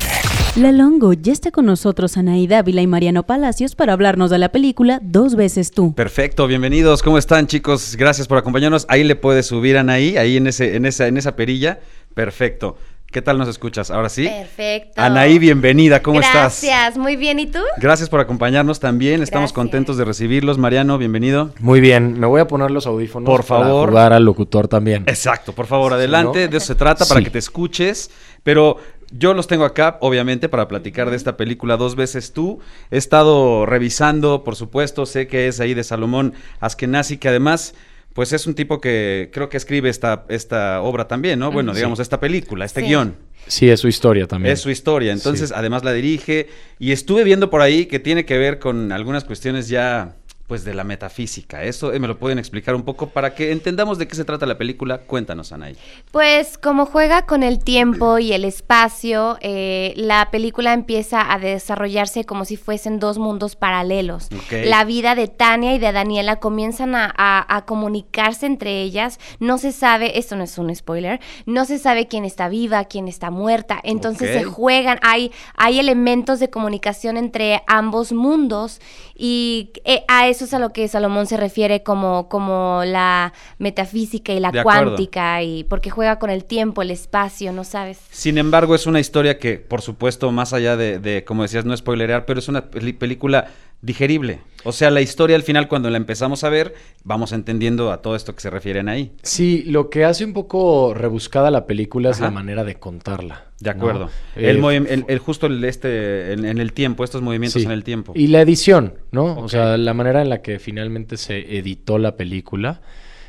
La 0.54 0.70
Longo 0.70 1.14
ya 1.14 1.32
está 1.32 1.50
con 1.50 1.66
nosotros 1.66 2.16
Anaí 2.16 2.46
Dávila 2.46 2.80
y 2.80 2.86
Mariano 2.86 3.26
Palacios 3.26 3.74
para 3.74 3.92
hablarnos 3.92 4.30
de 4.30 4.38
la 4.38 4.52
película 4.52 5.00
Dos 5.02 5.34
veces 5.34 5.72
tú. 5.72 5.92
Perfecto, 5.96 6.46
bienvenidos. 6.46 7.02
¿Cómo 7.02 7.18
están, 7.18 7.48
chicos? 7.48 7.96
Gracias 7.96 8.28
por 8.28 8.38
acompañarnos. 8.38 8.86
Ahí 8.88 9.02
le 9.02 9.16
puedes 9.16 9.46
subir 9.46 9.76
a 9.78 9.80
Anaí, 9.80 10.16
ahí 10.16 10.36
en 10.36 10.46
ese, 10.46 10.76
en 10.76 10.86
esa, 10.86 11.08
en 11.08 11.16
esa 11.16 11.34
perilla. 11.34 11.80
Perfecto. 12.14 12.76
¿Qué 13.10 13.22
tal 13.22 13.38
nos 13.38 13.48
escuchas? 13.48 13.90
Ahora 13.90 14.08
sí. 14.08 14.24
Perfecto. 14.28 14.92
Anaí, 15.02 15.40
bienvenida. 15.40 16.00
¿Cómo 16.00 16.20
estás? 16.20 16.62
Gracias, 16.62 16.96
muy 16.96 17.16
bien. 17.16 17.40
¿Y 17.40 17.46
tú? 17.46 17.58
Gracias 17.78 18.08
por 18.08 18.20
acompañarnos 18.20 18.78
también. 18.78 19.20
Estamos 19.20 19.50
Gracias. 19.50 19.52
contentos 19.56 19.96
de 19.96 20.04
recibirlos. 20.04 20.58
Mariano, 20.58 20.96
bienvenido. 20.96 21.52
Muy 21.58 21.80
bien, 21.80 22.20
me 22.20 22.28
voy 22.28 22.40
a 22.40 22.46
poner 22.46 22.70
los 22.70 22.86
audífonos 22.86 23.26
Por 23.26 23.42
favor. 23.42 23.86
para 23.86 23.90
jugar 23.90 24.12
al 24.12 24.24
locutor 24.24 24.68
también. 24.68 25.02
Exacto, 25.08 25.52
por 25.52 25.66
favor, 25.66 25.90
Sí, 25.90 25.94
adelante. 25.96 26.44
¿no? 26.44 26.50
De 26.52 26.56
eso 26.56 26.66
se 26.66 26.74
trata, 26.76 27.04
para 27.04 27.18
Sí. 27.18 27.24
que 27.24 27.30
te 27.30 27.40
escuches. 27.40 28.12
Pero 28.44 28.76
yo 29.10 29.34
los 29.34 29.48
tengo 29.48 29.64
acá, 29.64 29.98
obviamente, 30.02 30.48
para 30.48 30.68
platicar 30.68 31.10
de 31.10 31.16
esta 31.16 31.36
película 31.36 31.76
dos 31.76 31.96
veces 31.96 32.32
tú. 32.32 32.60
He 32.92 32.96
estado 32.96 33.66
revisando, 33.66 34.44
por 34.44 34.54
supuesto, 34.54 35.04
sé 35.04 35.26
que 35.26 35.48
es 35.48 35.58
ahí 35.58 35.74
de 35.74 35.82
Salomón 35.82 36.32
Askenazi, 36.60 37.18
que 37.18 37.28
además, 37.28 37.74
pues 38.20 38.34
es 38.34 38.46
un 38.46 38.54
tipo 38.54 38.82
que 38.82 39.30
creo 39.32 39.48
que 39.48 39.56
escribe 39.56 39.88
esta, 39.88 40.26
esta 40.28 40.82
obra 40.82 41.08
también, 41.08 41.38
¿no? 41.38 41.50
Bueno, 41.50 41.72
Sí. 41.72 41.76
digamos, 41.78 42.00
esta 42.00 42.20
película, 42.20 42.66
este 42.66 42.82
Sí. 42.82 42.88
guion. 42.88 43.16
Sí, 43.46 43.70
es 43.70 43.80
su 43.80 43.88
historia 43.88 44.26
también. 44.26 44.52
Es 44.52 44.60
su 44.60 44.68
historia. 44.68 45.10
Entonces, 45.12 45.48
Sí. 45.48 45.54
además 45.56 45.84
la 45.84 45.94
dirige. 45.94 46.46
Y 46.78 46.92
estuve 46.92 47.24
viendo 47.24 47.48
por 47.48 47.62
ahí 47.62 47.86
que 47.86 47.98
tiene 47.98 48.26
que 48.26 48.36
ver 48.36 48.58
con 48.58 48.92
algunas 48.92 49.24
cuestiones 49.24 49.68
ya, 49.70 50.16
pues, 50.50 50.64
de 50.64 50.74
la 50.74 50.82
metafísica. 50.82 51.62
Eso 51.62 51.92
eh, 51.92 52.00
me 52.00 52.08
lo 52.08 52.18
pueden 52.18 52.40
explicar 52.40 52.74
un 52.74 52.82
poco 52.82 53.08
para 53.10 53.36
que 53.36 53.52
entendamos 53.52 53.98
de 53.98 54.08
qué 54.08 54.16
se 54.16 54.24
trata 54.24 54.46
la 54.46 54.58
película. 54.58 54.98
Cuéntanos, 54.98 55.52
Anaí. 55.52 55.76
Pues 56.10 56.58
como 56.58 56.86
juega 56.86 57.24
con 57.24 57.44
el 57.44 57.60
tiempo 57.62 58.18
y 58.18 58.32
el 58.32 58.44
espacio, 58.44 59.38
eh, 59.42 59.92
la 59.96 60.28
película 60.32 60.72
empieza 60.72 61.32
a 61.32 61.38
desarrollarse 61.38 62.24
como 62.24 62.44
si 62.44 62.56
fuesen 62.56 62.98
dos 62.98 63.16
mundos 63.18 63.54
paralelos. 63.54 64.28
La 64.64 64.82
vida 64.84 65.14
de 65.14 65.28
Tania 65.28 65.72
y 65.74 65.78
de 65.78 65.92
Daniela 65.92 66.36
comienzan 66.40 66.96
a, 66.96 67.14
a- 67.16 67.56
a 67.56 67.64
comunicarse 67.64 68.46
entre 68.46 68.82
ellas. 68.82 69.20
No 69.38 69.56
se 69.56 69.70
sabe, 69.70 70.18
esto 70.18 70.34
no 70.34 70.42
es 70.42 70.58
un 70.58 70.74
spoiler, 70.74 71.20
no 71.46 71.64
se 71.64 71.78
sabe 71.78 72.08
quién 72.08 72.24
está 72.24 72.48
viva, 72.48 72.84
quién 72.86 73.06
está 73.06 73.30
muerta. 73.30 73.78
Entonces 73.84 74.32
se 74.36 74.42
juegan, 74.42 74.98
hay, 75.02 75.30
hay 75.54 75.78
elementos 75.78 76.40
de 76.40 76.50
comunicación 76.50 77.16
entre 77.16 77.62
ambos 77.68 78.10
mundos 78.12 78.80
y 79.14 79.70
eh, 79.84 80.02
a 80.08 80.26
eso 80.28 80.39
es 80.44 80.54
a 80.54 80.58
lo 80.58 80.72
que 80.72 80.86
Salomón 80.88 81.26
se 81.26 81.36
refiere 81.36 81.82
como, 81.82 82.28
como 82.28 82.82
la 82.84 83.32
metafísica 83.58 84.32
y 84.32 84.40
la 84.40 84.50
De 84.50 84.60
acuerdo. 84.60 84.82
cuántica 84.92 85.42
y 85.42 85.64
porque 85.64 85.90
juega 85.90 86.18
con 86.18 86.30
el 86.30 86.44
tiempo, 86.44 86.82
el 86.82 86.90
espacio, 86.90 87.52
¿no 87.52 87.64
sabes? 87.64 87.98
Sin 88.10 88.38
embargo, 88.38 88.74
es 88.74 88.86
una 88.86 89.00
historia 89.00 89.38
que, 89.38 89.58
por 89.58 89.82
supuesto, 89.82 90.30
más 90.32 90.52
allá 90.52 90.76
de, 90.76 90.98
de, 90.98 91.24
como 91.24 91.42
decías, 91.42 91.64
no 91.64 91.76
spoilerear, 91.76 92.24
pero 92.26 92.38
es 92.40 92.48
una 92.48 92.70
peli- 92.70 92.92
película 92.92 93.46
digerible. 93.82 94.40
O 94.64 94.72
sea, 94.72 94.90
la 94.90 95.00
historia 95.00 95.36
al 95.36 95.42
final, 95.42 95.68
cuando 95.68 95.88
la 95.88 95.96
empezamos 95.96 96.44
a 96.44 96.50
ver, 96.50 96.74
vamos 97.02 97.32
entendiendo 97.32 97.92
a 97.92 98.02
todo 98.02 98.14
esto 98.14 98.34
que 98.34 98.42
se 98.42 98.50
refieren 98.50 98.90
ahí. 98.90 99.12
Sí, 99.22 99.62
lo 99.66 99.88
que 99.88 100.04
hace 100.04 100.22
un 100.24 100.34
poco 100.34 100.92
rebuscada 100.92 101.50
la 101.50 101.66
película 101.66 102.10
es 102.10 102.20
la 102.20 102.30
manera 102.30 102.62
de 102.62 102.74
contarla. 102.74 103.46
De 103.58 103.70
acuerdo. 103.70 104.10
Eh, 104.36 104.50
el, 104.50 104.60
movim- 104.60 104.86
el- 104.88 105.04
el- 105.08 105.18
justo 105.18 105.46
el, 105.46 105.64
este, 105.64 106.32
en, 106.34 106.44
en 106.44 106.58
el 106.58 106.72
tiempo, 106.74 107.04
estos 107.04 107.22
movimientos 107.22 107.62
sí. 107.62 107.66
en 107.66 107.72
el 107.72 107.84
tiempo. 107.84 108.12
Y 108.14 108.26
la 108.26 108.42
edición, 108.42 108.94
¿no? 109.12 109.38
O 109.38 109.48
sea, 109.48 109.78
la 109.78 109.94
manera 109.94 110.20
en 110.20 110.28
la 110.28 110.42
que 110.42 110.58
finalmente 110.58 111.16
se 111.16 111.56
editó 111.58 111.96
la 111.98 112.16
película 112.16 112.82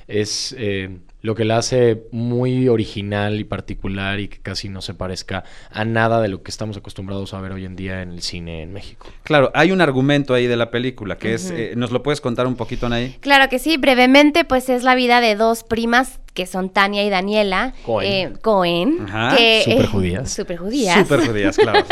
es 0.08 0.54
eh, 0.58 0.98
lo 1.22 1.36
que 1.36 1.46
la 1.46 1.58
hace 1.58 2.04
muy 2.12 2.68
original 2.68 3.40
y 3.40 3.44
particular 3.44 4.20
y 4.20 4.28
que 4.28 4.40
casi 4.40 4.70
no 4.70 4.82
se 4.82 4.94
parezca 4.94 5.44
a 5.70 5.86
nada 5.86 6.22
de 6.22 6.28
lo 6.30 6.44
que 6.44 6.52
estamos 6.52 6.78
acostumbrados 6.78 7.34
a 7.34 7.42
ver 7.42 7.52
hoy 7.52 7.66
en 7.66 7.76
día 7.76 8.02
en 8.02 8.12
el 8.12 8.22
cine 8.22 8.64
en 8.64 8.74
México. 8.74 9.08
Claro, 9.24 9.52
hay 9.54 9.72
un 9.72 9.82
argumento 9.82 10.34
ahí 10.34 10.48
de 10.48 10.58
la 10.58 10.72
película 10.72 11.18
que 11.18 11.34
es, 11.34 11.52
eh, 11.52 11.74
¿nos 11.76 11.92
lo 11.92 12.04
puedes 12.04 12.22
contar 12.22 12.48
un 12.48 12.56
poquito, 12.56 12.86
Anaí? 12.86 13.18
Claro 13.20 13.50
que 13.50 13.60
sí, 13.60 13.78
brevemente, 13.78 14.46
pues 14.46 14.70
es 14.70 14.84
la 14.84 14.96
vida 14.96 15.22
de 15.22 15.36
dos 15.36 15.64
primas 15.64 16.21
que 16.34 16.46
son 16.46 16.70
Tania 16.70 17.04
y 17.04 17.10
Daniela 17.10 17.74
Cohen. 17.86 18.08
eh, 18.12 18.34
Cohen, 18.42 19.06
Ajá. 19.08 19.36
que 19.36 19.64
Súper 19.66 19.88
judías. 19.88 20.32
súper 20.32 20.58
judías. 20.58 21.00
Súper 21.08 21.28
judías, 21.28 21.58
claro. 21.58 21.84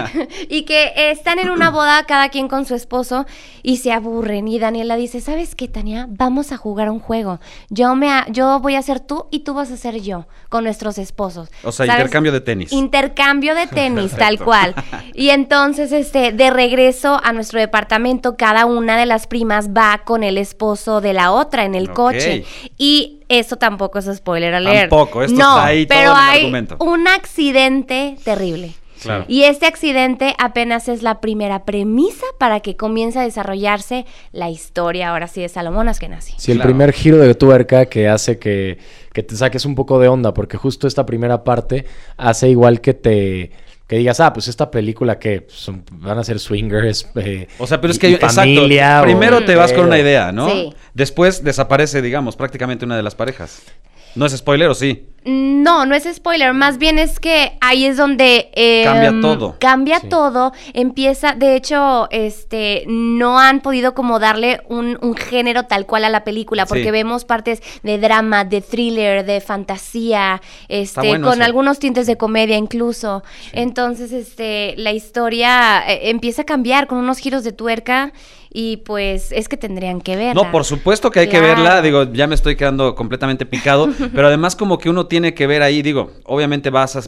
y 0.48 0.62
que 0.62 0.84
eh, 0.96 1.10
están 1.12 1.38
en 1.38 1.48
una 1.50 1.70
boda 1.70 2.04
cada 2.04 2.28
quien 2.28 2.48
con 2.48 2.66
su 2.66 2.74
esposo 2.74 3.24
y 3.62 3.78
se 3.78 3.92
aburren 3.92 4.48
y 4.48 4.58
Daniela 4.58 4.96
dice, 4.96 5.20
¿sabes 5.20 5.54
qué, 5.54 5.66
Tania? 5.68 6.06
Vamos 6.10 6.52
a 6.52 6.56
jugar 6.58 6.90
un 6.90 6.98
juego. 7.00 7.40
Yo 7.70 7.94
me 7.94 8.10
yo 8.28 8.60
voy 8.60 8.74
a 8.74 8.82
ser 8.82 9.00
tú 9.00 9.26
y 9.30 9.40
tú 9.40 9.54
vas 9.54 9.70
a 9.70 9.76
ser 9.76 10.00
yo 10.02 10.26
con 10.48 10.64
nuestros 10.64 10.98
esposos. 10.98 11.48
O 11.64 11.72
sea, 11.72 11.86
¿Sabes? 11.86 12.00
intercambio 12.00 12.32
de 12.32 12.40
tenis. 12.42 12.72
Intercambio 12.72 13.54
de 13.54 13.66
tenis, 13.78 14.12
tal 14.12 14.38
cual. 14.38 14.74
Y 15.14 15.30
entonces, 15.30 15.92
este, 15.92 16.32
de 16.32 16.50
regreso 16.50 17.18
a 17.24 17.32
nuestro 17.32 17.58
departamento, 17.58 18.36
cada 18.36 18.66
una 18.66 18.98
de 18.98 19.06
las 19.06 19.26
primas 19.26 19.70
va 19.70 20.02
con 20.04 20.22
el 20.22 20.36
esposo 20.36 21.00
de 21.00 21.14
la 21.14 21.32
otra 21.32 21.64
en 21.64 21.74
el 21.74 21.90
coche. 21.90 22.44
Y 22.76 23.20
eso 23.28 23.56
tampoco 23.56 23.98
es 23.98 24.06
spoiler 24.14 24.54
alert. 24.54 24.90
Tampoco, 24.90 25.22
esto 25.22 25.38
no, 25.38 25.56
está 25.56 25.64
ahí 25.66 25.86
todo 25.86 25.98
pero 25.98 26.10
en 26.12 26.16
el 26.16 26.22
hay 26.24 26.38
argumento. 26.40 26.76
un 26.80 27.08
accidente 27.08 28.16
terrible. 28.24 28.72
Claro. 29.02 29.24
Y 29.28 29.42
este 29.44 29.66
accidente 29.66 30.34
apenas 30.38 30.88
es 30.88 31.02
la 31.02 31.20
primera 31.20 31.64
premisa 31.66 32.24
para 32.38 32.60
que 32.60 32.76
comience 32.76 33.18
a 33.18 33.22
desarrollarse 33.22 34.06
la 34.32 34.48
historia, 34.48 35.10
ahora 35.10 35.28
sí, 35.28 35.42
de 35.42 35.48
Salomón 35.50 35.88
Askenazi. 35.88 36.32
Sí, 36.38 36.50
el 36.52 36.58
Claro. 36.58 36.68
primer 36.70 36.92
giro 36.92 37.18
de 37.18 37.34
tuerca 37.34 37.86
que 37.86 38.08
hace 38.08 38.38
que, 38.38 38.78
que 39.12 39.22
te 39.22 39.36
saques 39.36 39.66
un 39.66 39.74
poco 39.74 39.98
de 39.98 40.08
onda, 40.08 40.32
porque 40.32 40.56
justo 40.56 40.86
esta 40.86 41.04
primera 41.04 41.44
parte 41.44 41.84
hace 42.16 42.48
igual 42.48 42.80
que 42.80 42.94
te 42.94 43.50
que 43.86 43.96
digas, 43.96 44.18
ah, 44.20 44.32
pues 44.32 44.48
esta 44.48 44.70
película 44.70 45.18
que 45.18 45.46
son, 45.48 45.84
van 45.92 46.18
a 46.18 46.24
ser 46.24 46.38
swingers. 46.40 47.08
eh, 47.16 47.46
O 47.58 47.66
sea, 47.66 47.80
pero 47.80 47.92
es 47.92 47.98
que, 47.98 48.10
y 48.10 48.14
exacto, 48.14 48.64
o- 49.00 49.04
primero 49.04 49.44
te 49.44 49.54
vas 49.54 49.72
con 49.72 49.86
una 49.86 49.98
idea, 49.98 50.32
¿no? 50.32 50.48
Sí. 50.50 50.74
Después 50.94 51.44
desaparece, 51.44 52.02
digamos, 52.02 52.34
prácticamente 52.36 52.84
una 52.84 52.96
de 52.96 53.02
las 53.02 53.14
parejas. 53.14 53.62
¿No 54.16 54.26
es 54.26 54.36
spoiler 54.36 54.68
o 54.68 54.74
sí? 54.74 55.06
No, 55.26 55.86
no 55.86 55.94
es 55.96 56.04
spoiler, 56.14 56.54
más 56.54 56.78
bien 56.78 57.00
es 57.00 57.18
que 57.18 57.58
ahí 57.60 57.84
es 57.84 57.96
donde 57.96 58.50
eh, 58.54 58.82
Cambia 58.84 59.12
todo. 59.20 59.56
Cambia 59.58 59.98
Sí. 60.00 60.08
todo, 60.08 60.52
empieza, 60.72 61.34
de 61.34 61.56
hecho, 61.56 62.06
este, 62.12 62.84
no 62.86 63.40
han 63.40 63.60
podido 63.60 63.92
como 63.94 64.20
darle 64.20 64.60
un, 64.68 64.96
un 65.02 65.16
género 65.16 65.64
tal 65.64 65.84
cual 65.84 66.04
a 66.04 66.10
la 66.10 66.22
película, 66.22 66.64
porque 66.66 66.84
Sí. 66.84 66.90
vemos 66.92 67.24
partes 67.24 67.60
de 67.82 67.98
drama, 67.98 68.44
de 68.44 68.60
thriller, 68.60 69.26
de 69.26 69.40
fantasía, 69.40 70.40
este, 70.68 71.08
bueno 71.08 71.26
con 71.26 71.38
eso. 71.38 71.44
algunos 71.44 71.78
tintes 71.80 72.06
de 72.06 72.16
comedia 72.16 72.56
incluso. 72.56 73.24
Entonces, 73.52 74.12
este, 74.12 74.74
la 74.76 74.92
historia 74.92 75.82
eh, 75.88 76.10
empieza 76.10 76.42
a 76.42 76.44
cambiar 76.44 76.86
con 76.86 76.98
unos 76.98 77.18
giros 77.18 77.42
de 77.42 77.50
tuerca 77.52 78.12
y 78.58 78.78
pues 78.78 79.32
es 79.32 79.48
que 79.48 79.56
tendrían 79.58 80.00
que 80.00 80.16
verla. 80.16 80.34
No, 80.42 80.50
por 80.50 80.64
supuesto 80.64 81.10
que 81.10 81.20
hay 81.20 81.28
que 81.28 81.40
verla. 81.40 81.82
Digo, 81.82 82.04
ya 82.12 82.26
me 82.26 82.34
estoy 82.34 82.56
quedando 82.56 82.94
completamente 82.94 83.44
picado. 83.44 83.88
pero 84.14 84.28
además, 84.28 84.56
como 84.56 84.78
que 84.78 84.88
uno 84.88 85.06
tiene 85.06 85.15
que 85.34 85.46
ver 85.46 85.62
ahí, 85.62 85.82
digo, 85.82 86.12
obviamente 86.24 86.70
vas, 86.70 86.98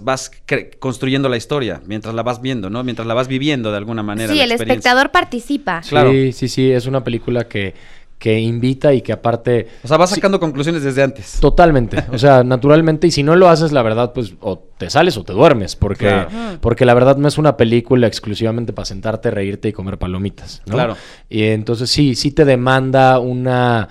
construyendo 0.79 1.29
la 1.29 1.37
historia 1.37 1.81
mientras 1.87 2.15
la 2.15 2.23
vas 2.23 2.41
viendo, 2.41 2.71
¿no? 2.71 2.83
Mientras 2.85 3.07
la 3.07 3.15
vas 3.15 3.29
viviendo 3.29 3.71
de 3.71 3.77
alguna 3.77 4.03
manera. 4.03 4.33
Sí, 4.33 4.38
la 4.38 4.45
el 4.45 4.53
espectador 4.53 5.11
participa. 5.11 5.83
Claro. 5.88 6.11
Sí, 6.11 6.33
sí, 6.33 6.49
sí, 6.49 6.71
es 6.71 6.87
una 6.87 7.05
película 7.05 7.47
que, 7.49 7.75
que 8.19 8.38
invita 8.41 8.93
y 8.95 9.00
que 9.03 9.12
aparte... 9.12 9.69
O 9.85 9.88
sea, 9.88 9.97
vas 9.97 10.09
Sí. 10.11 10.17
sacando 10.17 10.41
conclusiones 10.41 10.83
desde 10.83 11.03
antes. 11.05 11.38
Totalmente, 11.41 12.05
o 12.12 12.19
sea, 12.19 12.43
naturalmente, 12.45 13.07
y 13.07 13.11
si 13.12 13.23
no 13.23 13.37
lo 13.37 13.49
haces, 13.49 13.71
la 13.71 13.83
verdad, 13.83 14.12
pues 14.12 14.35
o 14.41 14.59
te 14.77 14.91
sales 14.91 15.17
o 15.17 15.23
te 15.25 15.33
duermes, 15.33 15.77
porque, 15.77 16.07
Claro. 16.07 16.29
porque 16.61 16.85
la 16.85 16.95
verdad 16.95 17.17
no 17.17 17.29
es 17.29 17.38
una 17.38 17.57
película 17.57 18.07
exclusivamente 18.09 18.73
para 18.73 18.87
sentarte, 18.87 19.31
reírte 19.31 19.69
y 19.69 19.73
comer 19.73 19.99
palomitas, 19.99 20.62
¿no? 20.67 20.75
Claro. 20.75 20.97
Y 21.29 21.45
entonces 21.45 21.91
sí, 21.91 22.15
sí 22.17 22.33
te 22.33 22.45
demanda 22.45 23.21
una, 23.21 23.88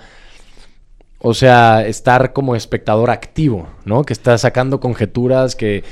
o 1.20 1.32
sea, 1.34 1.86
estar 1.86 2.32
como 2.34 2.54
espectador 2.54 3.10
activo, 3.10 3.68
¿no? 3.88 4.04
Que 4.04 4.12
estás 4.12 4.42
sacando 4.42 4.78
conjeturas, 4.80 5.56
que 5.56 5.82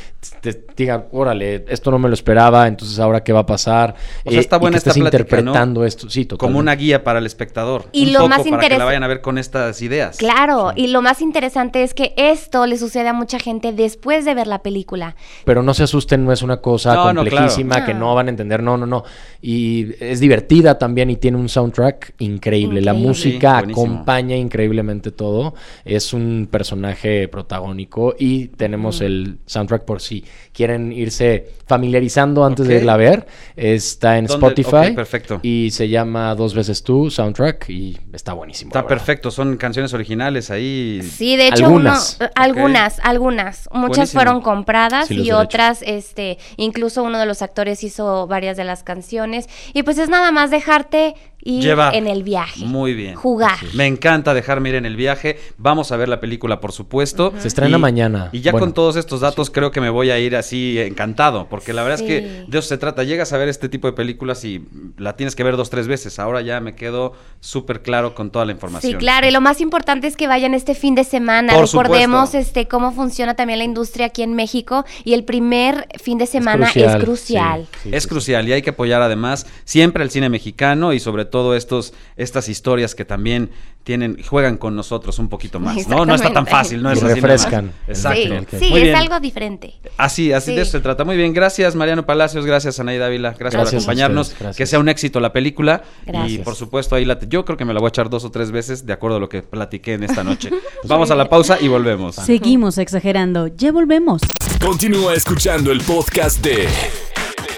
te 0.41 0.65
digan, 0.77 1.07
órale, 1.13 1.65
esto 1.69 1.91
no 1.91 1.99
me 1.99 2.09
lo 2.09 2.15
esperaba, 2.15 2.67
entonces 2.69 2.99
ahora 2.99 3.23
qué 3.25 3.33
va 3.33 3.41
a 3.41 3.47
pasar. 3.47 3.95
O 4.25 4.31
sea, 4.31 4.41
está 4.41 4.57
y 4.57 4.59
buena 4.61 4.75
que 4.75 4.79
esta 4.79 4.91
estés 4.91 5.01
plática, 5.03 5.19
¿no? 5.19 5.23
interpretando 5.25 5.85
esto, 5.85 6.11
sí, 6.11 6.25
totalmente. 6.25 6.39
Como 6.53 6.59
una 6.61 6.75
guía 6.75 7.03
para 7.05 7.19
el 7.19 7.27
espectador. 7.27 7.87
Y 7.93 8.07
Un 8.09 8.13
lo 8.13 8.19
poco 8.21 8.29
más 8.29 8.43
para 8.47 8.69
que 8.69 8.79
la 8.79 8.85
vayan 8.85 9.03
a 9.03 9.07
ver 9.07 9.21
con 9.21 9.39
estas 9.39 9.81
ideas. 9.83 10.17
Claro, 10.19 10.73
y 10.77 10.89
lo 10.89 11.01
más 11.03 11.21
interesante 11.23 11.83
es 11.83 11.95
que 11.95 12.13
esto 12.17 12.67
le 12.67 12.77
sucede 12.79 13.09
a 13.09 13.13
mucha 13.13 13.39
gente 13.39 13.73
después 13.73 14.25
de 14.25 14.35
ver 14.35 14.47
la 14.47 14.63
película. 14.63 15.17
Pero 15.45 15.63
no 15.63 15.73
se 15.75 15.85
asusten, 15.85 16.25
no 16.25 16.33
es 16.33 16.43
una 16.43 16.59
cosa 16.59 16.95
No, 16.95 17.13
no, 17.13 17.21
complejísima 17.23 17.77
claro. 17.77 17.87
que 17.87 17.95
No. 17.95 18.15
van 18.15 18.27
a 18.27 18.31
entender, 18.31 18.63
no, 18.63 18.77
no, 18.77 18.87
no. 18.87 19.05
Y 19.41 19.95
es 20.01 20.21
divertida 20.21 20.79
también 20.79 21.09
y 21.11 21.17
tiene 21.17 21.39
un 21.39 21.49
soundtrack 21.49 22.15
increíble. 22.19 22.81
La 22.83 22.93
música 22.95 23.63
Sí, 23.65 23.71
acompaña 23.71 24.37
increíblemente 24.37 25.11
todo. 25.13 25.55
Es 25.85 26.13
un 26.13 26.49
personaje 26.51 27.29
protagónico 27.29 27.86
único 27.87 28.15
y 28.19 28.49
tenemos 28.49 29.01
el 29.01 29.39
soundtrack 29.47 29.85
por 29.85 30.01
si 30.01 30.25
quieren 30.53 30.93
irse 30.93 31.53
familiarizando 31.67 32.45
antes 32.45 32.67
de 32.67 32.77
irla 32.77 32.95
a 32.95 32.97
ver. 32.97 33.27
Está 33.57 34.19
en 34.19 34.27
¿Dónde? 34.27 34.47
Spotify 34.47 34.93
perfecto. 34.95 35.41
y 35.43 35.71
se 35.71 35.89
llama 35.89 36.35
Dos 36.35 36.55
veces 36.55 36.83
tú 36.83 37.11
soundtrack 37.11 37.69
y 37.71 37.97
está 38.13 38.33
buenísimo. 38.33 38.71
Está 38.71 38.87
perfecto, 38.87 39.31
son 39.31 39.57
canciones 39.57 39.93
originales 39.95 40.51
ahí. 40.51 41.01
Sí, 41.03 41.37
de 41.37 41.49
hecho, 41.49 41.67
Algunas. 41.67 42.17
uno- 42.21 42.27
eh, 42.29 42.33
algunas, 42.35 43.01
algunas. 43.03 43.69
Muchas 43.73 43.89
Buenísimo. 43.97 44.21
fueron 44.21 44.41
compradas 44.43 45.09
Sí, 45.09 45.21
y 45.23 45.31
otras, 45.33 45.83
este, 45.83 46.39
incluso 46.57 47.03
uno 47.03 47.19
de 47.19 47.27
los 47.27 47.43
actores 47.43 47.85
hizo 47.85 48.27
varias 48.27 48.57
de 48.57 48.65
las 48.65 48.83
canciones. 48.83 49.49
Y 49.75 49.83
pues 49.83 49.99
es 49.99 50.09
nada 50.09 50.33
más 50.33 50.51
dejarte 50.51 51.15
ir 51.47 51.63
Llevar. 51.63 51.95
en 51.95 52.07
el 52.07 52.23
viaje. 52.23 52.65
Muy 52.65 52.95
bien. 52.95 53.15
Jugar. 53.15 53.59
Me 53.75 53.87
encanta 53.87 54.35
dejarme 54.35 54.71
ir 54.71 54.75
en 54.75 54.85
el 54.87 54.97
viaje. 54.97 55.39
Vamos 55.59 55.93
a 55.93 55.97
ver 55.97 56.09
la 56.09 56.21
película, 56.21 56.61
por 56.61 56.73
supuesto. 56.73 57.33
Se 57.39 57.49
estrena 57.49 57.79
mañana. 57.79 58.31
Y 58.33 58.41
ya 58.41 58.53
Bueno. 58.53 58.67
con 58.67 58.75
todos 58.75 58.97
estos 58.97 59.21
datos 59.21 59.51
creo 59.51 59.71
que 59.71 59.81
me 59.81 59.91
voy 59.91 60.11
a 60.11 60.19
ir 60.19 60.35
así 60.37 60.79
encantado, 60.79 61.47
porque 61.49 61.73
la 61.73 61.83
verdad 61.83 62.01
es 62.01 62.07
que 62.07 62.45
de 62.49 62.59
eso 62.59 62.69
se 62.69 62.79
trata. 62.79 63.05
Llegas 63.05 63.33
a 63.33 63.39
ver 63.39 63.49
este 63.49 63.69
tipo 63.69 63.87
de 63.87 63.93
películas 63.93 64.45
y 64.45 64.65
la 64.99 65.15
tienes 65.17 65.37
que 65.37 65.45
ver 65.45 65.57
dos, 65.57 65.71
tres 65.71 65.87
veces. 65.87 66.19
Ahora 66.19 66.41
ya 66.43 66.61
me 66.61 66.75
quedo 66.75 67.13
súper 67.41 67.83
claro 67.83 68.15
con 68.15 68.31
toda 68.31 68.45
la 68.45 68.53
información. 68.53 68.93
Sí, 68.93 68.99
claro, 68.99 69.27
y 69.27 69.31
lo 69.31 69.41
más 69.41 69.61
importante 69.61 70.07
es 70.07 70.17
que 70.17 70.27
vayan 70.27 70.53
este 70.55 70.75
fin 70.75 70.95
de 70.95 71.05
semana. 71.05 71.53
Por 71.55 71.67
Recordemos 71.67 72.31
supuesto. 72.31 72.39
este 72.39 72.67
cómo 72.69 72.93
funciona 72.93 73.35
también 73.35 73.59
la 73.59 73.65
industria 73.65 74.07
aquí 74.07 74.23
en 74.23 74.35
México 74.35 74.85
y 75.05 75.13
el 75.15 75.25
primer 75.25 75.87
fin 76.03 76.19
de 76.19 76.27
semana 76.27 76.67
es 76.67 76.73
crucial, 76.73 77.03
crucial. 77.05 77.67
sí, 77.73 77.79
sí, 77.85 77.91
es 77.93 78.03
sí, 78.03 78.09
crucial 78.09 78.49
y 78.49 78.53
hay 78.53 78.63
que 78.63 78.71
apoyar 78.71 79.03
además 79.03 79.47
siempre 79.65 80.03
el 80.03 80.11
cine 80.11 80.29
mexicano 80.29 80.93
y 80.93 81.01
sobre 81.01 81.25
todo 81.25 81.36
estos 81.55 81.93
estas 82.17 82.49
historias 82.49 82.95
que 82.95 83.05
también 83.05 83.51
tienen 83.85 84.21
juegan 84.23 84.57
con 84.57 84.75
nosotros 84.75 85.19
un 85.19 85.29
poquito 85.29 85.61
más, 85.61 85.87
¿no? 85.87 86.05
No 86.05 86.15
está 86.15 86.33
tan 86.33 86.47
fácil, 86.47 86.83
no 86.83 86.91
Y 86.91 86.95
es 86.95 87.03
así 87.03 87.15
refrescan. 87.15 87.73
Exacto. 87.87 88.59
Sí, 88.59 88.67
es 88.75 88.83
bien. 88.83 88.95
algo 88.97 89.21
diferente. 89.21 89.75
Así, 89.97 90.33
así 90.33 90.55
de 90.55 90.63
eso 90.63 90.73
se 90.73 90.81
trata. 90.81 91.05
Muy 91.05 91.17
bien, 91.17 91.33
gracias 91.33 91.77
Mariano 91.77 92.05
Palacios, 92.05 92.45
gracias 92.47 92.81
Anaí 92.81 92.99
Dávila, 92.99 93.31
gracias, 93.31 93.51
por 93.51 93.61
Gracias 93.61 93.83
acompañarnos. 93.83 94.27
ustedes, 94.29 94.41
gracias. 94.41 94.57
Que 94.57 94.67
sea 94.67 94.79
un 94.81 94.89
éxito 94.89 95.21
la 95.21 95.33
película 95.33 95.83
y 96.05 96.11
Gracias. 96.11 96.45
por 96.45 96.55
supuesto 96.57 96.95
ahí 96.97 97.05
la 97.05 97.19
yo 97.21 97.45
creo 97.45 97.57
que 97.57 97.65
me 97.65 97.73
la 97.75 97.81
voy 97.81 97.87
a 97.89 97.91
echar 97.91 98.11
dos 98.11 98.25
o 98.25 98.31
tres 98.31 98.51
veces 98.51 98.87
de 98.87 98.93
acuerdo 98.93 99.19
a 99.19 99.21
lo 99.21 99.29
que 99.29 99.43
platiqué 99.43 99.95
en 99.95 100.03
esta 100.03 100.25
noche. 100.25 100.51
Vamos 100.85 101.11
a 101.11 101.15
la 101.15 101.29
pausa 101.29 101.59
y 101.61 101.69
volvemos. 101.69 102.17
Seguimos 102.17 102.79
exagerando. 102.79 103.47
Ya 103.49 103.73
volvemos. 103.73 104.23
Continúa 104.61 105.15
escuchando 105.15 105.71
el 105.71 105.81
podcast 105.83 106.43
de 106.45 106.67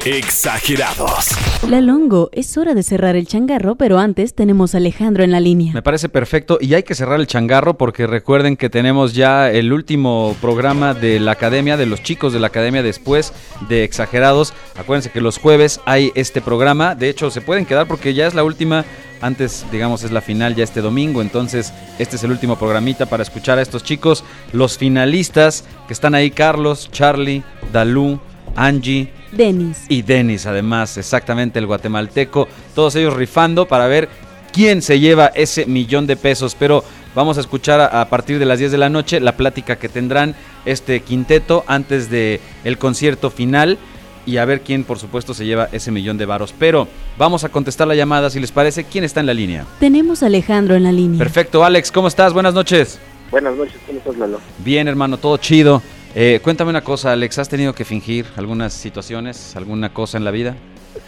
Exagerados. 0.04 1.26
La 1.68 1.80
Longo, 1.80 2.30
es 2.32 2.56
hora 2.56 2.74
de 2.74 2.82
cerrar 2.82 3.16
el 3.16 3.26
changarro, 3.26 3.74
pero 3.74 3.98
antes 3.98 4.32
tenemos 4.32 4.74
a 4.74 4.78
Alejandro 4.78 5.24
en 5.24 5.32
la 5.32 5.40
línea. 5.40 5.72
Me 5.72 5.82
parece 5.82 6.08
perfecto 6.08 6.58
y 6.60 6.72
hay 6.74 6.84
que 6.84 6.94
cerrar 6.94 7.18
el 7.18 7.26
changarro 7.26 7.74
porque 7.74 8.06
recuerden 8.06 8.56
que 8.56 8.70
tenemos 8.70 9.12
ya 9.12 9.50
el 9.50 9.72
último 9.72 10.36
programa 10.40 10.94
de 10.94 11.18
la 11.18 11.32
academia, 11.32 11.76
de 11.76 11.86
los 11.86 12.02
chicos 12.02 12.32
de 12.32 12.38
la 12.38 12.46
academia 12.46 12.82
después 12.82 13.32
de 13.68 13.82
Exagerados. 13.82 14.54
Acuérdense 14.78 15.10
que 15.10 15.20
los 15.20 15.36
jueves 15.36 15.80
hay 15.84 16.12
este 16.14 16.40
programa, 16.40 16.94
de 16.94 17.08
hecho 17.08 17.30
se 17.30 17.40
pueden 17.40 17.66
quedar 17.66 17.88
porque 17.88 18.14
ya 18.14 18.28
es 18.28 18.34
la 18.34 18.44
última, 18.44 18.84
antes 19.20 19.66
digamos 19.72 20.04
es 20.04 20.12
la 20.12 20.20
final 20.20 20.54
ya 20.54 20.64
este 20.64 20.80
domingo, 20.80 21.22
entonces 21.22 21.72
este 21.98 22.16
es 22.16 22.24
el 22.24 22.30
último 22.30 22.56
programita 22.56 23.06
para 23.06 23.24
escuchar 23.24 23.58
a 23.58 23.62
estos 23.62 23.82
chicos, 23.82 24.22
los 24.52 24.78
finalistas 24.78 25.64
que 25.88 25.92
están 25.92 26.14
ahí, 26.14 26.30
Carlos, 26.30 26.88
Charlie, 26.92 27.42
Dalú, 27.72 28.20
Angie, 28.54 29.17
Denis. 29.32 29.85
y 29.88 30.02
Denis, 30.02 30.47
además, 30.47 30.97
exactamente 30.97 31.58
el 31.58 31.66
guatemalteco. 31.66 32.49
Todos 32.75 32.94
ellos 32.97 33.14
rifando 33.14 33.66
para 33.66 33.87
ver 33.87 34.08
quién 34.52 34.82
se 34.82 34.99
lleva 35.00 35.26
ese 35.35 35.66
millón 35.66 36.06
de 36.06 36.16
pesos. 36.16 36.54
Pero 36.58 36.85
vamos 37.14 37.37
a 37.38 37.40
escuchar 37.40 37.80
a, 37.80 38.00
a 38.00 38.08
partir 38.08 38.38
de 38.38 38.47
las 38.47 38.58
10 38.58 38.73
de 38.73 38.78
la 38.78 38.88
noche 38.88 39.20
la 39.20 39.37
plática 39.37 39.76
que 39.76 39.88
tendrán 39.88 40.35
este 40.64 41.00
quinteto 41.00 41.64
antes 41.66 42.11
de 42.11 42.40
el 42.64 42.78
concierto 42.78 43.30
final. 43.30 43.78
Y 44.26 44.37
a 44.37 44.44
ver 44.44 44.61
quién, 44.61 44.85
por 44.85 44.99
supuesto, 44.99 45.32
se 45.32 45.47
lleva 45.47 45.70
ese 45.73 45.90
millón 45.90 46.18
de 46.18 46.26
varos. 46.26 46.54
Pero 46.58 46.87
vamos 47.16 47.44
a 47.44 47.49
contestar 47.49 47.88
la 47.88 47.94
llamada, 47.94 48.28
si 48.28 48.38
les 48.40 48.52
parece. 48.52 48.85
¿Quién 48.85 49.04
está 49.04 49.20
en 49.20 49.26
la 49.26 49.32
línea? 49.32 49.64
Tenemos 49.80 50.23
a 50.23 50.26
Alejandro 50.26 50.75
en 50.76 50.82
la 50.82 50.92
línea. 50.92 51.18
Perfecto, 51.18 51.64
Alex, 51.64 51.90
¿cómo 51.90 52.08
estás? 52.08 52.35
Buenas 52.35 52.52
noches. 52.52 52.99
Buenas 53.30 53.56
noches, 53.56 53.76
¿cómo 53.87 53.99
estás, 53.99 54.16
Lalo? 54.18 54.38
Bien, 54.58 54.87
hermano, 54.87 55.16
todo 55.16 55.37
chido. 55.38 55.80
Eh, 56.14 56.40
cuéntame 56.42 56.70
una 56.70 56.82
cosa, 56.82 57.12
Alex, 57.12 57.38
¿has 57.38 57.48
tenido 57.48 57.74
que 57.74 57.84
fingir 57.84 58.26
algunas 58.36 58.72
situaciones, 58.72 59.54
alguna 59.56 59.92
cosa 59.92 60.18
en 60.18 60.24
la 60.24 60.30
vida? 60.30 60.56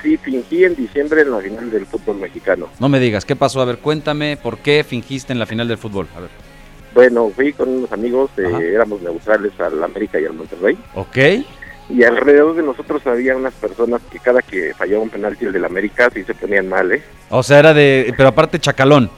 Sí, 0.02 0.16
fingí 0.18 0.64
en 0.64 0.76
diciembre 0.76 1.22
en 1.22 1.30
la 1.32 1.38
final 1.40 1.70
del 1.70 1.86
fútbol 1.86 2.16
mexicano. 2.18 2.68
No 2.78 2.88
me 2.88 3.00
digas, 3.00 3.24
¿qué 3.24 3.34
pasó? 3.34 3.60
A 3.60 3.64
ver, 3.64 3.78
cuéntame, 3.78 4.36
¿por 4.36 4.58
qué 4.58 4.84
fingiste 4.84 5.32
en 5.32 5.38
la 5.38 5.46
final 5.46 5.66
del 5.68 5.78
fútbol? 5.78 6.06
A 6.16 6.20
ver. 6.20 6.30
Bueno, 6.94 7.30
fui 7.34 7.52
con 7.52 7.68
unos 7.68 7.92
amigos, 7.92 8.30
eh, 8.36 8.72
éramos 8.74 9.00
neutrales 9.00 9.52
al 9.58 9.82
América 9.82 10.20
y 10.20 10.26
al 10.26 10.34
Monterrey, 10.34 10.76
Ok. 10.94 11.16
y 11.88 12.04
alrededor 12.04 12.54
de 12.56 12.62
nosotros 12.62 13.04
había 13.06 13.36
unas 13.36 13.54
personas 13.54 14.00
que 14.12 14.18
cada 14.18 14.42
que 14.42 14.74
fallaba 14.74 15.02
un 15.02 15.10
penalti 15.10 15.44
el 15.46 15.52
del 15.52 15.64
América 15.64 16.10
sí 16.12 16.22
se 16.24 16.34
ponían 16.34 16.68
mal, 16.68 16.92
¿eh? 16.92 17.02
O 17.30 17.42
sea, 17.42 17.58
era 17.60 17.74
de... 17.74 18.12
Pero 18.16 18.28
aparte 18.28 18.58
chacalón. 18.58 19.10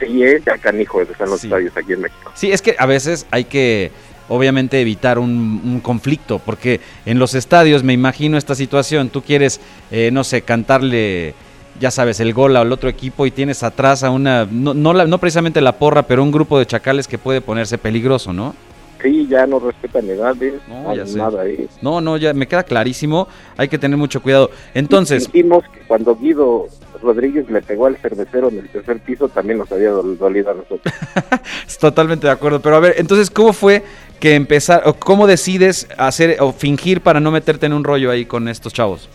Sí, 0.00 0.22
¿eh? 0.22 0.40
Ya 0.46 0.56
canijo, 0.58 1.02
están 1.02 1.28
los 1.30 1.40
Sí. 1.40 1.48
estadios 1.48 1.76
aquí 1.76 1.92
en 1.92 2.00
México. 2.02 2.30
Sí, 2.34 2.52
es 2.52 2.62
que 2.62 2.76
a 2.78 2.86
veces 2.86 3.26
hay 3.32 3.44
que, 3.44 3.90
obviamente, 4.28 4.80
evitar 4.80 5.18
un, 5.18 5.60
un 5.64 5.80
conflicto, 5.80 6.38
porque 6.38 6.80
en 7.06 7.18
los 7.18 7.34
estadios, 7.34 7.82
me 7.82 7.92
imagino 7.92 8.36
esta 8.38 8.54
situación, 8.54 9.08
tú 9.08 9.22
quieres, 9.22 9.60
eh, 9.90 10.10
no 10.12 10.24
sé, 10.24 10.42
cantarle, 10.42 11.34
ya 11.80 11.90
sabes, 11.90 12.20
el 12.20 12.34
gol 12.34 12.56
al 12.56 12.72
otro 12.72 12.88
equipo 12.88 13.24
y 13.26 13.30
tienes 13.30 13.62
atrás 13.62 14.02
a 14.04 14.10
una, 14.10 14.46
no, 14.50 14.74
no, 14.74 14.92
la- 14.92 15.06
no 15.06 15.18
precisamente 15.18 15.60
la 15.60 15.72
porra, 15.72 16.02
pero 16.04 16.22
un 16.22 16.30
grupo 16.32 16.58
de 16.58 16.66
chacales 16.66 17.08
que 17.08 17.18
puede 17.18 17.40
ponerse 17.40 17.78
peligroso, 17.78 18.32
¿no? 18.32 18.54
Sí, 19.00 19.28
ya 19.30 19.46
no 19.46 19.60
respetan 19.60 20.08
edades, 20.10 20.54
No, 20.68 20.82
nada, 20.82 20.94
ya 20.96 21.04
nada, 21.16 21.46
¿eh? 21.46 21.68
No, 21.80 22.00
no, 22.00 22.16
ya 22.16 22.34
me 22.34 22.48
queda 22.48 22.64
clarísimo, 22.64 23.28
hay 23.56 23.68
que 23.68 23.78
tener 23.78 23.96
mucho 23.96 24.20
cuidado. 24.20 24.50
Entonces, 24.74 25.22
Sentimos 25.22 25.62
que 25.72 25.80
cuando 25.86 26.16
Guido 26.16 26.66
Rodríguez 27.02 27.48
le 27.50 27.62
pegó 27.62 27.86
al 27.86 27.96
cervecero 27.96 28.48
en 28.48 28.58
el 28.58 28.68
tercer 28.68 28.98
piso 29.00 29.28
también 29.28 29.58
nos 29.58 29.70
había 29.72 29.90
dol- 29.92 30.16
dolido 30.18 30.50
a 30.50 30.54
nosotros. 30.54 30.92
Totalmente 31.80 32.26
de 32.26 32.32
acuerdo. 32.32 32.60
Pero 32.60 32.76
a 32.76 32.80
ver, 32.80 32.94
entonces, 32.98 33.30
¿cómo 33.30 33.52
fue 33.52 33.82
que 34.20 34.34
empezar, 34.34 34.82
o 34.86 34.94
cómo 34.94 35.26
decides 35.26 35.88
hacer 35.96 36.36
o 36.40 36.52
fingir 36.52 37.00
para 37.00 37.20
no 37.20 37.30
meterte 37.30 37.66
en 37.66 37.72
un 37.72 37.84
rollo 37.84 38.10
ahí 38.10 38.24
con 38.24 38.48
estos 38.48 38.72
chavos? 38.72 39.08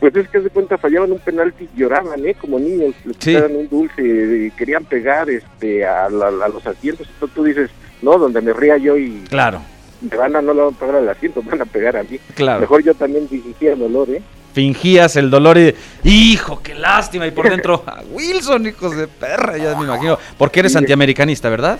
Pues 0.00 0.14
es 0.16 0.28
que 0.28 0.40
de 0.40 0.50
cuenta 0.50 0.76
fallaban 0.76 1.12
un 1.12 1.18
penalti 1.18 1.68
y 1.74 1.80
lloraban, 1.80 2.24
¿eh? 2.26 2.34
Como 2.34 2.58
niños, 2.58 2.94
les 3.04 3.16
Sí. 3.18 3.34
un 3.36 3.68
dulce 3.68 4.02
y 4.02 4.50
querían 4.50 4.84
pegar 4.84 5.30
este 5.30 5.84
a, 5.86 6.08
la- 6.10 6.28
a 6.28 6.48
los 6.48 6.66
asientos. 6.66 7.08
Entonces 7.14 7.34
tú 7.34 7.44
dices, 7.44 7.70
no, 8.02 8.18
donde 8.18 8.40
me 8.42 8.52
ría 8.52 8.76
yo 8.76 8.96
y 8.98 9.24
Claro, 9.30 9.62
me 10.02 10.14
van 10.16 10.36
a, 10.36 10.42
no 10.42 10.52
le 10.52 10.60
van 10.62 10.74
a 10.74 10.78
pegar 10.78 10.96
al 10.96 11.08
asiento, 11.08 11.42
van 11.42 11.62
a 11.62 11.64
pegar 11.64 11.96
a 11.96 12.02
mí. 12.02 12.18
claro. 12.34 12.60
Mejor 12.60 12.82
yo 12.82 12.92
también 12.94 13.26
dirigía 13.28 13.72
el 13.72 13.78
dolor, 13.78 14.10
¿eh? 14.10 14.20
Fingías 14.54 15.16
el 15.16 15.30
dolor 15.30 15.58
y, 15.58 15.74
hijo, 16.04 16.60
qué 16.62 16.74
lástima. 16.74 17.26
Y 17.26 17.32
por 17.32 17.50
dentro, 17.50 17.82
"Ah, 17.86 18.02
Wilson, 18.10 18.66
hijos 18.66 18.96
de 18.96 19.06
perra, 19.08 19.58
ya 19.58 19.76
me 19.76 19.84
imagino. 19.84 20.18
Porque 20.38 20.60
eres 20.60 20.72
Sí. 20.72 20.78
antiamericanista, 20.78 21.50
¿verdad? 21.50 21.78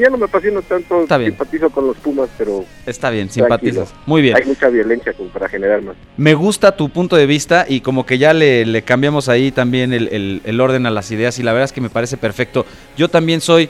Ya 0.00 0.08
no 0.08 0.16
me 0.16 0.24
apasiona 0.24 0.62
tanto, 0.62 1.02
Está 1.02 1.18
bien. 1.18 1.32
simpatizo 1.32 1.68
con 1.68 1.86
los 1.86 1.96
Pumas, 1.98 2.30
pero 2.38 2.64
Está 2.86 3.10
bien, 3.10 3.28
Tranquilo. 3.28 3.44
simpatizas. 3.58 3.94
Muy 4.06 4.22
bien. 4.22 4.34
hay 4.34 4.44
mucha 4.46 4.68
violencia 4.70 5.12
como 5.12 5.28
para 5.28 5.46
generar 5.46 5.82
más. 5.82 5.94
Me 6.16 6.32
gusta 6.32 6.74
tu 6.74 6.88
punto 6.88 7.16
de 7.16 7.26
vista 7.26 7.66
y 7.68 7.82
como 7.82 8.06
que 8.06 8.16
ya 8.16 8.32
le, 8.32 8.64
le 8.64 8.80
cambiamos 8.80 9.28
ahí 9.28 9.52
también 9.52 9.92
el, 9.92 10.08
el- 10.08 10.40
el 10.46 10.60
orden 10.62 10.86
a 10.86 10.90
las 10.90 11.10
ideas 11.10 11.38
y 11.38 11.42
la 11.42 11.52
verdad 11.52 11.66
es 11.66 11.72
que 11.72 11.82
me 11.82 11.90
parece 11.90 12.16
perfecto. 12.16 12.64
Yo 12.96 13.08
también 13.10 13.42
soy 13.42 13.68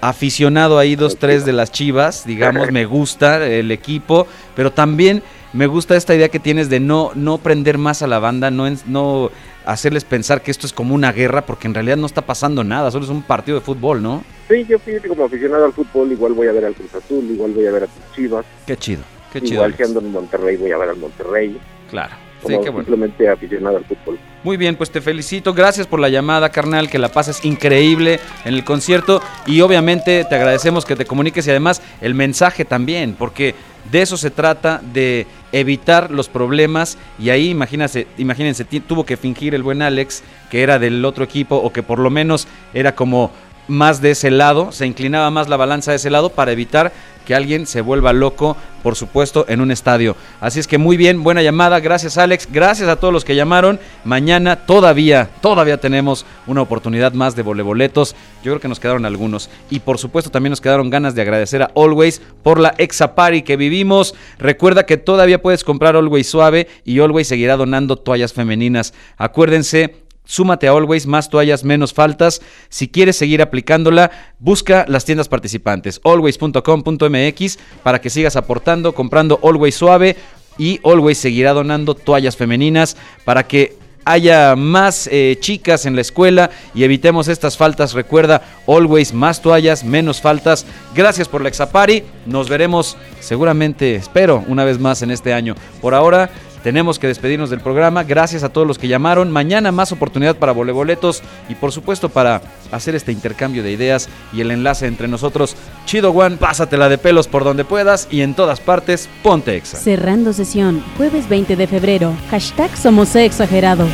aficionado 0.00 0.80
ahí 0.80 0.96
dos, 0.96 1.16
tres 1.16 1.44
de 1.44 1.52
las 1.52 1.70
chivas, 1.70 2.26
digamos, 2.26 2.72
me 2.72 2.84
gusta 2.84 3.46
el 3.46 3.70
equipo, 3.70 4.26
pero 4.56 4.72
también 4.72 5.22
me 5.52 5.66
gusta 5.66 5.96
esta 5.96 6.14
idea 6.14 6.28
que 6.28 6.38
tienes 6.40 6.68
de 6.68 6.80
no, 6.80 7.10
no 7.14 7.38
prender 7.38 7.78
más 7.78 8.02
a 8.02 8.06
la 8.06 8.18
banda, 8.18 8.50
no, 8.50 8.64
no 8.86 9.30
hacerles 9.64 10.04
pensar 10.04 10.42
que 10.42 10.50
esto 10.50 10.66
es 10.66 10.72
como 10.72 10.94
una 10.94 11.12
guerra, 11.12 11.44
porque 11.46 11.66
en 11.68 11.74
realidad 11.74 11.96
no 11.96 12.06
está 12.06 12.22
pasando 12.22 12.64
nada, 12.64 12.90
solo 12.90 13.04
es 13.04 13.10
un 13.10 13.22
partido 13.22 13.58
de 13.58 13.64
fútbol, 13.64 14.02
¿no? 14.02 14.24
Sí, 14.48 14.64
yo 14.68 14.78
fui 14.78 14.94
como 15.08 15.24
aficionado 15.24 15.64
al 15.64 15.72
fútbol, 15.72 16.10
igual 16.12 16.32
voy 16.32 16.48
a 16.48 16.52
ver 16.52 16.64
al 16.64 16.74
Cruz 16.74 16.94
Azul, 16.94 17.24
igual 17.30 17.52
voy 17.52 17.66
a 17.66 17.70
ver 17.72 17.84
a 17.84 17.86
Chivas, 18.14 18.44
Qué 18.66 18.76
chido, 18.76 19.02
qué 19.32 19.40
chido. 19.40 19.54
igual 19.54 19.74
si 19.76 19.82
Alex. 19.82 19.88
ando 19.96 20.00
en 20.00 20.12
Monterrey 20.12 20.56
voy 20.56 20.72
a 20.72 20.78
ver 20.78 20.88
al 20.90 20.96
Monterrey, 20.96 21.58
Claro, 21.90 22.14
sí, 22.46 22.52
como 22.54 22.64
qué 22.64 22.70
bueno. 22.70 22.86
simplemente 22.86 23.28
aficionado 23.28 23.76
al 23.76 23.84
fútbol. 23.84 24.18
Muy 24.44 24.56
bien, 24.56 24.74
pues 24.76 24.90
te 24.90 25.00
felicito. 25.00 25.52
Gracias 25.54 25.86
por 25.86 26.00
la 26.00 26.08
llamada, 26.08 26.48
carnal. 26.48 26.88
Que 26.90 26.98
la 26.98 27.10
pases 27.12 27.44
increíble 27.44 28.18
en 28.44 28.54
el 28.54 28.64
concierto. 28.64 29.22
Y 29.46 29.60
obviamente 29.60 30.24
te 30.28 30.34
agradecemos 30.34 30.84
que 30.84 30.96
te 30.96 31.04
comuniques 31.04 31.46
y 31.46 31.50
además 31.50 31.80
el 32.00 32.14
mensaje 32.14 32.64
también, 32.64 33.14
porque 33.16 33.54
de 33.90 34.02
eso 34.02 34.16
se 34.16 34.30
trata, 34.30 34.80
de 34.92 35.26
evitar 35.52 36.10
los 36.10 36.28
problemas. 36.28 36.98
Y 37.18 37.30
ahí, 37.30 37.50
imagínense, 37.50 38.06
imagínense 38.18 38.64
tuvo 38.64 39.04
que 39.04 39.16
fingir 39.16 39.54
el 39.54 39.62
buen 39.62 39.82
Alex, 39.82 40.22
que 40.50 40.62
era 40.62 40.78
del 40.78 41.04
otro 41.04 41.24
equipo, 41.24 41.56
o 41.56 41.72
que 41.72 41.82
por 41.82 41.98
lo 41.98 42.10
menos 42.10 42.46
era 42.74 42.94
como 42.94 43.30
más 43.68 44.00
de 44.00 44.12
ese 44.12 44.30
lado, 44.30 44.72
se 44.72 44.86
inclinaba 44.86 45.30
más 45.30 45.48
la 45.48 45.56
balanza 45.56 45.92
de 45.92 45.96
ese 45.96 46.10
lado 46.10 46.30
para 46.30 46.52
evitar 46.52 46.92
que 47.24 47.34
alguien 47.34 47.66
se 47.66 47.80
vuelva 47.80 48.12
loco, 48.12 48.56
por 48.82 48.96
supuesto, 48.96 49.44
en 49.48 49.60
un 49.60 49.70
estadio. 49.70 50.16
Así 50.40 50.58
es 50.58 50.66
que 50.66 50.78
muy 50.78 50.96
bien, 50.96 51.22
buena 51.22 51.42
llamada, 51.42 51.78
gracias 51.80 52.18
Alex, 52.18 52.48
gracias 52.50 52.88
a 52.88 52.96
todos 52.96 53.14
los 53.14 53.24
que 53.24 53.36
llamaron. 53.36 53.78
Mañana 54.04 54.56
todavía, 54.66 55.30
todavía 55.40 55.78
tenemos 55.78 56.26
una 56.46 56.62
oportunidad 56.62 57.12
más 57.12 57.36
de 57.36 57.42
voleboletos. 57.42 58.16
Yo 58.42 58.52
creo 58.52 58.60
que 58.60 58.68
nos 58.68 58.80
quedaron 58.80 59.06
algunos. 59.06 59.50
Y 59.70 59.80
por 59.80 59.98
supuesto 59.98 60.30
también 60.30 60.50
nos 60.50 60.60
quedaron 60.60 60.90
ganas 60.90 61.14
de 61.14 61.22
agradecer 61.22 61.62
a 61.62 61.70
Always 61.76 62.20
por 62.42 62.58
la 62.58 62.74
Exapari 62.78 63.42
que 63.42 63.56
vivimos. 63.56 64.14
Recuerda 64.38 64.84
que 64.84 64.96
todavía 64.96 65.40
puedes 65.40 65.64
comprar 65.64 65.94
Always 65.94 66.28
suave 66.28 66.66
y 66.84 66.98
Always 66.98 67.28
seguirá 67.28 67.56
donando 67.56 67.96
toallas 67.96 68.32
femeninas. 68.32 68.94
Acuérdense, 69.16 70.01
Súmate 70.32 70.66
a 70.66 70.70
Always, 70.70 71.06
más 71.06 71.28
toallas, 71.28 71.62
menos 71.62 71.92
faltas. 71.92 72.40
Si 72.70 72.88
quieres 72.88 73.16
seguir 73.16 73.42
aplicándola, 73.42 74.10
busca 74.38 74.86
las 74.88 75.04
tiendas 75.04 75.28
participantes, 75.28 76.00
always.com.mx, 76.04 77.58
para 77.82 78.00
que 78.00 78.08
sigas 78.08 78.36
aportando, 78.36 78.94
comprando 78.94 79.38
Always 79.42 79.74
suave 79.74 80.16
y 80.56 80.80
Always 80.84 81.18
seguirá 81.18 81.52
donando 81.52 81.94
toallas 81.94 82.38
femeninas 82.38 82.96
para 83.26 83.46
que 83.46 83.76
haya 84.06 84.56
más 84.56 85.06
eh, 85.12 85.36
chicas 85.38 85.84
en 85.84 85.96
la 85.96 86.00
escuela 86.00 86.50
y 86.74 86.84
evitemos 86.84 87.28
estas 87.28 87.58
faltas. 87.58 87.92
Recuerda, 87.92 88.40
always 88.66 89.12
más 89.12 89.42
toallas, 89.42 89.84
menos 89.84 90.22
faltas. 90.22 90.64
Gracias 90.94 91.28
por 91.28 91.42
la 91.42 91.50
Exapari. 91.50 92.04
Nos 92.24 92.48
veremos 92.48 92.96
seguramente, 93.20 93.96
espero, 93.96 94.42
una 94.48 94.64
vez 94.64 94.78
más 94.78 95.02
en 95.02 95.10
este 95.10 95.34
año. 95.34 95.56
Por 95.82 95.94
ahora, 95.94 96.30
tenemos 96.62 96.98
que 96.98 97.06
despedirnos 97.06 97.50
del 97.50 97.60
programa. 97.60 98.04
Gracias 98.04 98.42
a 98.42 98.48
todos 98.48 98.66
los 98.66 98.78
que 98.78 98.88
llamaron. 98.88 99.30
Mañana 99.30 99.72
más 99.72 99.92
oportunidad 99.92 100.36
para 100.36 100.52
voleboletos 100.52 101.22
y 101.48 101.54
por 101.54 101.72
supuesto 101.72 102.08
para 102.08 102.42
hacer 102.70 102.94
este 102.94 103.12
intercambio 103.12 103.62
de 103.62 103.72
ideas 103.72 104.08
y 104.32 104.40
el 104.40 104.50
enlace 104.50 104.86
entre 104.86 105.08
nosotros. 105.08 105.56
Chido 105.86 106.10
One, 106.10 106.36
pásatela 106.36 106.88
de 106.88 106.98
pelos 106.98 107.28
por 107.28 107.44
donde 107.44 107.64
puedas 107.64 108.08
y 108.10 108.22
en 108.22 108.34
todas 108.34 108.60
partes, 108.60 109.08
ponte 109.22 109.56
exa. 109.56 109.78
Cerrando 109.78 110.32
sesión, 110.32 110.82
jueves 110.96 111.28
20 111.28 111.56
de 111.56 111.66
febrero. 111.66 112.14
Hashtag 112.30 112.76
Somos 112.76 113.14
Exagerados. 113.16 113.90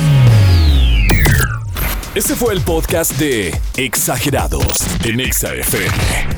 Este 2.14 2.34
fue 2.34 2.54
el 2.54 2.60
podcast 2.62 3.12
de 3.18 3.54
Exagerados 3.76 4.86
en 5.04 5.20
Exa 5.20 5.54
FM. 5.54 6.37